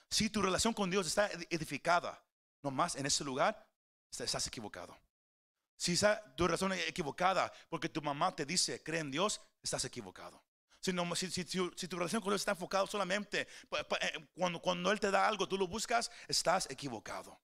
Si 0.09 0.31
tu 0.31 0.41
relación 0.41 0.73
con 0.73 0.89
Dios 0.89 1.05
está 1.05 1.29
edificada, 1.51 2.19
nomás 2.63 2.95
en 2.95 3.05
ese 3.05 3.23
lugar, 3.23 3.63
estás 4.09 4.47
equivocado. 4.47 4.97
Si 5.77 5.91
esa 5.91 6.19
tu 6.35 6.47
es 6.47 6.87
equivocada 6.87 7.53
porque 7.69 7.89
tu 7.89 8.01
mamá 8.01 8.35
te 8.35 8.43
dice, 8.43 8.81
cree 8.81 9.01
en 9.01 9.11
Dios, 9.11 9.39
estás 9.61 9.85
equivocado. 9.85 10.43
Si, 10.81 10.91
tu 10.91 11.97
relación 11.99 12.23
con 12.23 12.31
Dios 12.31 12.41
está 12.41 12.53
enfocado 12.53 12.87
solamente 12.87 13.41
eh, 14.01 14.29
cuando, 14.33 14.59
cuando 14.59 14.91
Él 14.91 14.99
te 14.99 15.11
da 15.11 15.27
algo, 15.27 15.47
tú 15.47 15.59
lo 15.59 15.67
buscas, 15.67 16.09
estás 16.27 16.67
equivocado. 16.71 17.39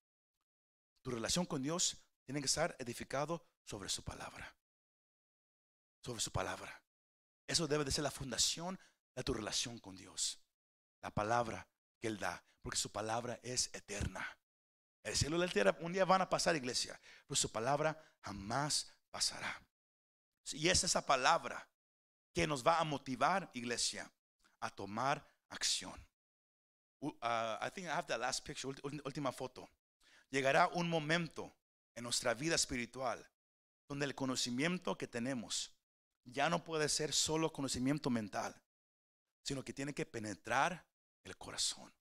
Tu 1.03 1.11
relación 1.11 1.45
con 1.45 1.61
Dios 1.61 1.97
tiene 2.25 2.39
que 2.39 2.47
estar 2.47 2.75
edificado 2.79 3.45
sobre 3.63 3.89
su 3.89 4.03
palabra. 4.03 4.55
Sobre 6.03 6.21
su 6.21 6.31
palabra. 6.31 6.81
Eso 7.47 7.67
debe 7.67 7.83
de 7.83 7.91
ser 7.91 8.03
la 8.03 8.11
fundación 8.11 8.79
de 9.15 9.23
tu 9.23 9.33
relación 9.33 9.77
con 9.79 9.95
Dios. 9.95 10.39
La 11.01 11.11
palabra 11.11 11.67
que 11.99 12.07
Él 12.07 12.17
da, 12.17 12.43
porque 12.61 12.77
su 12.77 12.91
palabra 12.91 13.39
es 13.43 13.69
eterna. 13.73 14.25
El 15.03 15.15
cielo 15.15 15.37
y 15.37 15.39
la 15.39 15.47
tierra 15.47 15.75
un 15.81 15.93
día 15.93 16.05
van 16.05 16.21
a 16.21 16.29
pasar, 16.29 16.55
iglesia, 16.55 16.99
pero 17.27 17.35
su 17.35 17.51
palabra 17.51 18.01
jamás 18.21 18.93
pasará. 19.09 19.61
Y 20.51 20.69
es 20.69 20.83
esa 20.83 21.05
palabra 21.05 21.67
que 22.33 22.47
nos 22.47 22.65
va 22.65 22.79
a 22.79 22.83
motivar, 22.83 23.49
iglesia, 23.53 24.11
a 24.59 24.69
tomar 24.69 25.25
acción. 25.49 25.93
Uh, 26.99 27.09
I 27.61 27.69
think 27.73 27.87
I 27.87 27.91
have 27.91 28.07
the 28.07 28.17
last 28.17 28.45
picture, 28.45 28.73
última 29.03 29.31
foto. 29.31 29.67
Llegará 30.29 30.67
un 30.67 30.87
momento 30.87 31.53
en 31.95 32.03
nuestra 32.03 32.33
vida 32.33 32.55
espiritual 32.55 33.27
donde 33.87 34.05
el 34.05 34.15
conocimiento 34.15 34.97
que 34.97 35.07
tenemos 35.07 35.73
ya 36.25 36.49
no 36.49 36.63
puede 36.63 36.89
ser 36.89 37.13
solo 37.13 37.51
conocimiento 37.51 38.09
mental, 38.09 38.61
sino 39.43 39.63
que 39.63 39.73
tiene 39.73 39.93
que 39.93 40.05
penetrar 40.05 40.85
el 41.23 41.37
corazón. 41.37 41.93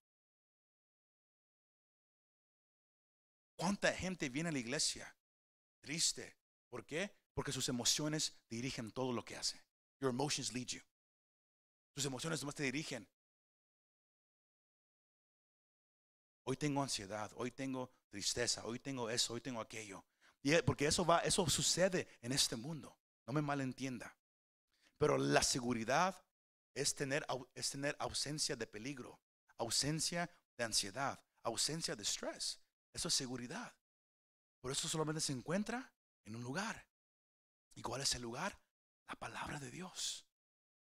¿Cuánta 3.57 3.93
gente 3.93 4.29
viene 4.29 4.49
a 4.49 4.53
la 4.53 4.59
iglesia 4.59 5.15
triste? 5.81 6.37
¿Por 6.71 6.87
qué? 6.87 7.15
Porque 7.35 7.53
sus 7.53 7.69
emociones 7.69 8.35
dirigen 8.49 8.91
todo 8.91 9.13
lo 9.13 9.25
que 9.25 9.37
hace. 9.37 9.63
Your 10.01 10.11
emotions 10.11 10.53
lead 10.53 10.67
you. 10.67 10.81
Tus 11.93 12.05
emociones 12.05 12.43
más 12.45 12.55
te 12.55 12.63
dirigen. 12.63 13.07
Hoy 16.45 16.57
tengo 16.57 16.83
ansiedad, 16.83 17.31
hoy 17.37 17.51
tengo 17.51 17.91
tristeza, 18.09 18.65
hoy 18.65 18.79
tengo 18.79 19.11
eso, 19.11 19.35
hoy 19.35 19.41
tengo 19.41 19.61
aquello. 19.61 20.05
Y 20.43 20.61
porque 20.63 20.87
eso 20.87 21.05
va, 21.05 21.21
eso 21.21 21.49
sucede 21.49 22.09
en 22.23 22.33
este 22.33 22.57
mundo. 22.57 22.97
No 23.31 23.35
me 23.35 23.43
malentienda. 23.43 24.17
Pero 24.99 25.17
la 25.17 25.45
seguridad 25.45 26.21
es 26.75 26.97
tener, 26.97 27.25
es 27.55 27.71
tener 27.71 27.95
ausencia 28.01 28.57
de 28.57 28.67
peligro, 28.67 29.21
ausencia 29.57 30.29
de 30.59 30.65
ansiedad, 30.65 31.23
ausencia 31.45 31.95
de 31.95 32.03
estrés. 32.03 32.59
Eso 32.93 33.07
es 33.07 33.15
seguridad. 33.15 33.73
Por 34.61 34.73
eso 34.73 34.89
solamente 34.89 35.21
se 35.21 35.33
encuentra 35.33 35.93
en 36.25 36.35
un 36.35 36.43
lugar. 36.43 36.89
¿Y 37.77 37.83
cuál 37.83 38.01
es 38.01 38.13
el 38.17 38.23
lugar? 38.23 38.61
La 39.07 39.15
palabra 39.15 39.61
de 39.61 39.71
Dios. 39.71 40.27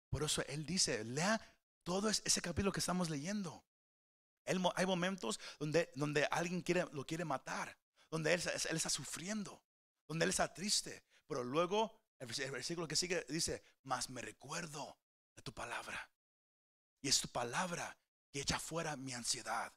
Por 0.10 0.24
eso 0.24 0.44
Él 0.48 0.66
dice, 0.66 1.02
lea 1.06 1.40
todo 1.84 2.10
ese 2.10 2.42
capítulo 2.42 2.74
que 2.74 2.82
estamos 2.82 3.10
leyendo. 3.10 3.64
hay 4.76 4.86
momentos 4.86 5.40
donde, 5.60 5.94
donde 5.96 6.28
alguien 6.30 6.62
quiere, 6.62 6.88
lo 6.92 7.06
quiere 7.06 7.24
matar, 7.24 7.78
donde 8.12 8.34
él, 8.34 8.42
él 8.70 8.76
está 8.76 8.90
sufriendo, 8.90 9.64
donde 10.10 10.26
él 10.26 10.30
está 10.32 10.54
triste. 10.54 11.06
Pero 11.26 11.46
luego 11.46 12.03
el 12.24 12.52
versículo 12.52 12.88
que 12.88 12.96
sigue 12.96 13.26
dice, 13.30 13.64
mas 13.84 14.10
me 14.10 14.22
recuerdo 14.22 14.98
de 15.36 15.42
tu 15.42 15.54
palabra. 15.54 16.10
Y 17.02 17.10
es 17.10 17.20
tu 17.20 17.28
palabra 17.28 17.98
que 18.32 18.42
echa 18.42 18.60
fuera 18.60 18.96
mi 18.96 19.14
ansiedad. 19.14 19.74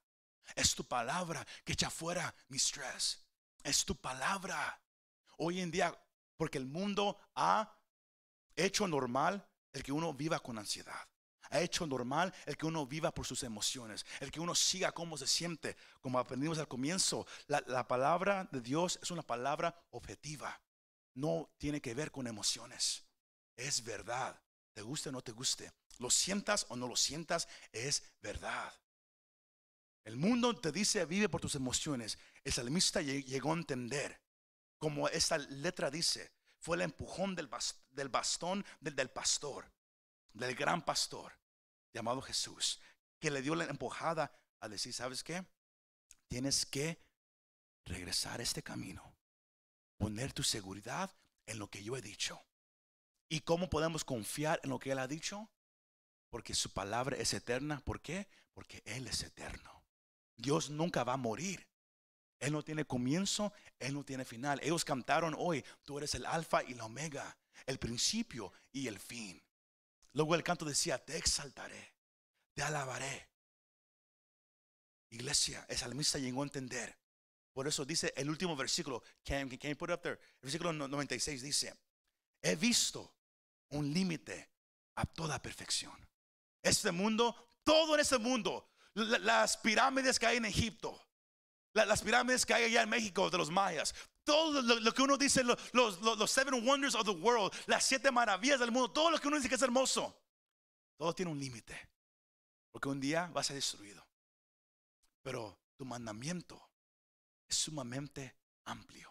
Es 0.54 0.74
tu 0.74 0.84
palabra 0.84 1.44
que 1.64 1.72
echa 1.72 1.90
fuera 1.90 2.34
mi 2.48 2.56
estrés. 2.56 3.24
Es 3.62 3.84
tu 3.84 3.96
palabra. 3.96 4.80
Hoy 5.38 5.60
en 5.60 5.70
día, 5.70 5.92
porque 6.36 6.58
el 6.58 6.66
mundo 6.66 7.18
ha 7.34 7.76
hecho 8.54 8.86
normal 8.86 9.46
el 9.72 9.82
que 9.82 9.92
uno 9.92 10.14
viva 10.14 10.38
con 10.38 10.58
ansiedad. 10.58 11.08
Ha 11.50 11.60
hecho 11.60 11.86
normal 11.86 12.32
el 12.46 12.56
que 12.56 12.66
uno 12.66 12.86
viva 12.86 13.12
por 13.12 13.26
sus 13.26 13.42
emociones, 13.42 14.04
el 14.20 14.30
que 14.30 14.40
uno 14.40 14.54
siga 14.54 14.92
cómo 14.92 15.16
se 15.16 15.26
siente, 15.26 15.76
como 16.00 16.18
aprendimos 16.18 16.58
al 16.58 16.68
comienzo. 16.68 17.26
La, 17.46 17.62
la 17.66 17.86
palabra 17.86 18.48
de 18.50 18.60
Dios 18.60 18.98
es 19.02 19.10
una 19.10 19.22
palabra 19.22 19.80
objetiva, 19.90 20.60
no 21.16 21.50
tiene 21.58 21.80
que 21.80 21.94
ver 21.94 22.12
con 22.12 22.26
emociones. 22.26 23.04
Es 23.56 23.82
verdad, 23.82 24.40
te 24.74 24.82
guste 24.82 25.08
o 25.08 25.12
no 25.12 25.22
te 25.22 25.32
guste, 25.32 25.72
lo 25.98 26.10
sientas 26.10 26.66
o 26.68 26.76
no 26.76 26.86
lo 26.86 26.96
sientas, 26.96 27.48
es 27.72 28.02
verdad. 28.20 28.72
El 30.04 30.16
mundo 30.16 30.54
te 30.60 30.70
dice 30.70 31.04
vive 31.04 31.28
por 31.28 31.40
tus 31.40 31.54
emociones. 31.56 32.18
El 32.44 32.52
salmista 32.52 33.00
llegó 33.00 33.50
a 33.50 33.56
entender, 33.56 34.20
como 34.78 35.08
esta 35.08 35.38
letra 35.38 35.90
dice, 35.90 36.30
fue 36.60 36.76
el 36.76 36.82
empujón 36.82 37.34
del, 37.34 37.48
bastón 37.48 38.64
del, 38.80 39.10
pastor, 39.10 39.72
del 40.32 40.54
gran 40.54 40.84
pastor 40.84 41.32
llamado 41.92 42.20
Jesús, 42.20 42.78
que 43.18 43.30
le 43.30 43.40
dio 43.40 43.54
la 43.54 43.64
empujada 43.64 44.30
a 44.60 44.68
decir, 44.68 44.92
¿sabes 44.92 45.24
qué? 45.24 45.44
Tienes 46.28 46.66
que 46.66 47.00
regresar 47.84 48.40
a 48.40 48.42
este 48.42 48.62
camino, 48.62 49.15
poner 49.96 50.32
tu 50.32 50.42
seguridad 50.42 51.10
en 51.46 51.58
lo 51.58 51.68
que 51.68 51.82
yo 51.82 51.96
he 51.96 52.02
dicho. 52.02 52.44
¿Y 53.28 53.40
cómo 53.40 53.68
podemos 53.68 54.04
confiar 54.04 54.60
en 54.62 54.70
lo 54.70 54.78
que 54.78 54.92
Él 54.92 54.98
ha 54.98 55.08
dicho? 55.08 55.50
Porque 56.30 56.54
su 56.54 56.72
palabra 56.72 57.16
es 57.16 57.34
eterna. 57.34 57.80
¿Por 57.84 58.00
qué? 58.00 58.28
Porque 58.52 58.82
Él 58.84 59.06
es 59.06 59.22
eterno. 59.22 59.84
Dios 60.36 60.70
nunca 60.70 61.04
va 61.04 61.14
a 61.14 61.18
morir. 61.18 61.66
Él 62.38 62.52
no 62.52 62.62
tiene 62.62 62.84
comienzo, 62.84 63.52
Él 63.78 63.94
no 63.94 64.04
tiene 64.04 64.24
final. 64.24 64.60
Ellos 64.62 64.84
cantaron 64.84 65.34
hoy, 65.38 65.64
tú 65.84 65.98
eres 65.98 66.14
el 66.14 66.26
alfa 66.26 66.62
y 66.62 66.74
la 66.74 66.84
omega, 66.84 67.36
el 67.64 67.78
principio 67.78 68.52
y 68.72 68.88
el 68.88 68.98
fin. 68.98 69.42
Luego 70.12 70.34
el 70.34 70.42
canto 70.42 70.64
decía, 70.64 71.02
te 71.02 71.16
exaltaré, 71.16 71.94
te 72.54 72.62
alabaré. 72.62 73.28
Iglesia, 75.10 75.64
el 75.68 75.78
salmista 75.78 76.18
llegó 76.18 76.42
a 76.42 76.46
entender. 76.46 76.98
Por 77.56 77.66
eso 77.66 77.86
dice 77.86 78.12
el 78.14 78.28
último 78.28 78.54
versículo, 78.54 79.02
can, 79.24 79.48
can 79.48 79.70
you 79.70 79.76
put 79.78 79.88
it 79.88 79.94
up 79.94 80.02
there? 80.02 80.20
El 80.42 80.42
versículo 80.42 80.74
96 80.74 81.40
dice, 81.40 81.74
he 82.42 82.54
visto 82.54 83.14
un 83.70 83.94
límite 83.94 84.50
a 84.96 85.06
toda 85.06 85.40
perfección. 85.40 85.94
Este 86.62 86.92
mundo, 86.92 87.34
todo 87.64 87.94
en 87.94 88.00
este 88.00 88.18
mundo, 88.18 88.68
las 88.92 89.56
pirámides 89.56 90.18
que 90.18 90.26
hay 90.26 90.36
en 90.36 90.44
Egipto, 90.44 91.00
las 91.72 92.02
pirámides 92.02 92.44
que 92.44 92.52
hay 92.52 92.64
allá 92.64 92.82
en 92.82 92.90
México 92.90 93.30
de 93.30 93.38
los 93.38 93.50
mayas, 93.50 93.94
todo 94.22 94.60
lo, 94.60 94.92
que 94.92 95.00
uno 95.00 95.16
dice, 95.16 95.42
los, 95.42 95.58
los, 95.72 96.30
seven 96.30 96.62
wonders 96.62 96.94
of 96.94 97.06
the 97.06 97.10
world, 97.10 97.50
las 97.64 97.86
siete 97.86 98.10
maravillas 98.10 98.60
del 98.60 98.70
mundo, 98.70 98.90
todo 98.90 99.10
lo 99.10 99.18
que 99.18 99.28
uno 99.28 99.38
dice 99.38 99.48
que 99.48 99.54
es 99.54 99.62
hermoso, 99.62 100.14
todo 100.98 101.14
tiene 101.14 101.32
un 101.32 101.40
límite, 101.40 101.88
porque 102.70 102.90
un 102.90 103.00
día 103.00 103.28
va 103.34 103.40
a 103.40 103.44
ser 103.44 103.56
destruido. 103.56 104.06
Pero 105.22 105.58
tu 105.78 105.86
mandamiento 105.86 106.62
es 107.48 107.56
sumamente 107.56 108.36
amplio. 108.64 109.10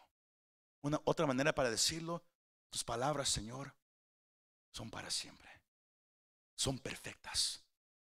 Una 0.81 1.01
otra 1.05 1.25
manera 1.25 1.53
para 1.53 1.69
decirlo, 1.69 2.23
tus 2.69 2.83
palabras, 2.83 3.29
Señor, 3.29 3.75
son 4.71 4.91
para 4.91 5.09
siempre. 5.09 5.49
Son 6.55 6.79
perfectas. 6.79 7.63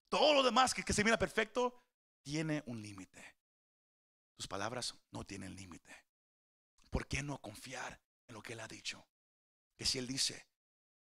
Todo 0.09 0.33
lo 0.33 0.43
demás 0.43 0.73
que, 0.73 0.83
que 0.83 0.93
se 0.93 1.03
mira 1.03 1.19
perfecto 1.19 1.83
tiene 2.21 2.63
un 2.65 2.81
límite. 2.81 3.37
Tus 4.37 4.47
palabras 4.47 4.95
no 5.11 5.25
tienen 5.25 5.55
límite. 5.55 6.05
¿Por 6.89 7.07
qué 7.07 7.21
no 7.21 7.41
confiar 7.41 8.01
en 8.27 8.35
lo 8.35 8.41
que 8.41 8.53
Él 8.53 8.59
ha 8.61 8.67
dicho? 8.67 9.07
Que 9.77 9.85
si 9.85 9.97
Él 9.97 10.07
dice, 10.07 10.47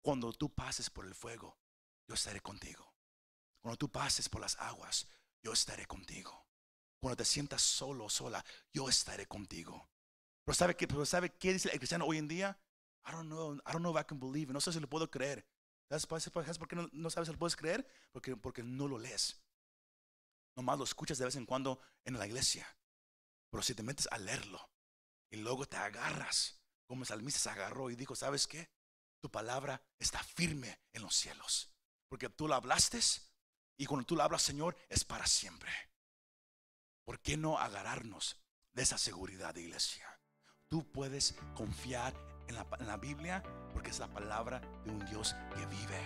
cuando 0.02 0.32
tú 0.32 0.52
pases 0.52 0.90
por 0.90 1.06
el 1.06 1.14
fuego, 1.14 1.58
yo 2.06 2.14
estaré 2.14 2.40
contigo. 2.40 2.94
Cuando 3.60 3.76
tú 3.76 3.90
pases 3.90 4.28
por 4.28 4.40
las 4.40 4.56
aguas, 4.56 5.06
yo 5.42 5.52
estaré 5.52 5.86
contigo. 5.86 6.47
Cuando 7.00 7.16
te 7.16 7.24
sientas 7.24 7.62
solo 7.62 8.06
o 8.06 8.10
sola, 8.10 8.44
yo 8.72 8.88
estaré 8.88 9.26
contigo. 9.26 9.88
Pero 10.44 10.54
¿sabe 10.54 10.76
qué, 10.76 10.88
pero 10.88 11.04
¿sabe 11.06 11.30
qué 11.30 11.52
dice 11.52 11.70
el 11.70 11.78
cristiano 11.78 12.06
hoy 12.06 12.18
en 12.18 12.28
día? 12.28 12.58
I 13.06 13.12
don't 13.12 13.26
know, 13.26 13.54
I 13.54 13.72
don't 13.72 13.80
know 13.80 13.96
if 13.96 14.00
I 14.00 14.04
can 14.04 14.18
believe. 14.18 14.52
No 14.52 14.60
sé 14.60 14.72
si 14.72 14.80
lo 14.80 14.88
puedo 14.88 15.10
creer. 15.10 15.46
¿Sabes 15.88 16.06
por 16.58 16.68
qué 16.68 16.76
no, 16.76 16.88
no 16.92 17.10
sabes 17.10 17.28
si 17.28 17.32
lo 17.32 17.38
puedes 17.38 17.56
creer? 17.56 17.86
Porque, 18.12 18.36
porque 18.36 18.62
no 18.62 18.88
lo 18.88 18.98
lees. 18.98 19.40
Nomás 20.56 20.78
lo 20.78 20.84
escuchas 20.84 21.18
de 21.18 21.24
vez 21.24 21.36
en 21.36 21.46
cuando 21.46 21.80
en 22.04 22.18
la 22.18 22.26
iglesia. 22.26 22.66
Pero 23.50 23.62
si 23.62 23.74
te 23.74 23.82
metes 23.82 24.08
a 24.10 24.18
leerlo 24.18 24.70
y 25.30 25.36
luego 25.36 25.66
te 25.66 25.76
agarras, 25.76 26.60
como 26.86 27.02
el 27.02 27.06
salmista 27.06 27.40
se 27.40 27.50
agarró 27.50 27.90
y 27.90 27.96
dijo, 27.96 28.14
¿sabes 28.14 28.46
qué? 28.46 28.68
Tu 29.20 29.30
palabra 29.30 29.82
está 29.98 30.22
firme 30.22 30.80
en 30.92 31.02
los 31.02 31.14
cielos. 31.14 31.70
Porque 32.08 32.28
tú 32.28 32.48
la 32.48 32.56
hablaste 32.56 33.00
y 33.78 33.86
cuando 33.86 34.06
tú 34.06 34.16
la 34.16 34.24
hablas, 34.24 34.42
Señor, 34.42 34.76
es 34.88 35.04
para 35.04 35.26
siempre. 35.26 35.70
¿Por 37.08 37.20
qué 37.20 37.38
no 37.38 37.56
agarrarnos 37.58 38.38
de 38.74 38.82
esa 38.82 38.98
seguridad, 38.98 39.56
iglesia? 39.56 40.04
Tú 40.68 40.92
puedes 40.92 41.36
confiar 41.54 42.12
en 42.48 42.54
la, 42.54 42.66
en 42.78 42.86
la 42.86 42.98
Biblia 42.98 43.42
porque 43.72 43.88
es 43.88 43.98
la 43.98 44.08
palabra 44.08 44.60
de 44.84 44.90
un 44.90 45.02
Dios 45.06 45.34
que 45.54 45.64
vive, 45.64 45.98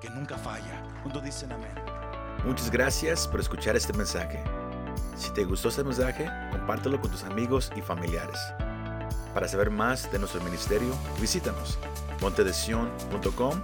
que 0.00 0.08
nunca 0.08 0.38
falla. 0.38 0.80
Cuando 1.02 1.20
dicen 1.20 1.50
amén. 1.50 1.74
Muchas 2.44 2.70
gracias 2.70 3.26
por 3.26 3.40
escuchar 3.40 3.74
este 3.74 3.92
mensaje. 3.92 4.40
Si 5.16 5.32
te 5.32 5.42
gustó 5.42 5.68
este 5.68 5.82
mensaje, 5.82 6.30
compártelo 6.52 7.00
con 7.00 7.10
tus 7.10 7.24
amigos 7.24 7.72
y 7.74 7.82
familiares. 7.82 8.38
Para 9.34 9.48
saber 9.48 9.70
más 9.70 10.12
de 10.12 10.20
nuestro 10.20 10.40
ministerio, 10.44 10.96
visítanos 11.20 11.76
montedesion.com 12.20 13.60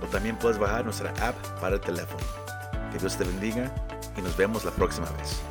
o 0.00 0.06
también 0.06 0.38
puedes 0.38 0.58
bajar 0.58 0.86
nuestra 0.86 1.10
app 1.28 1.36
para 1.60 1.74
el 1.74 1.82
teléfono. 1.82 2.24
Que 2.90 2.96
Dios 2.96 3.18
te 3.18 3.24
bendiga 3.24 3.70
y 4.16 4.22
nos 4.22 4.34
vemos 4.34 4.64
la 4.64 4.70
próxima 4.70 5.10
vez. 5.10 5.42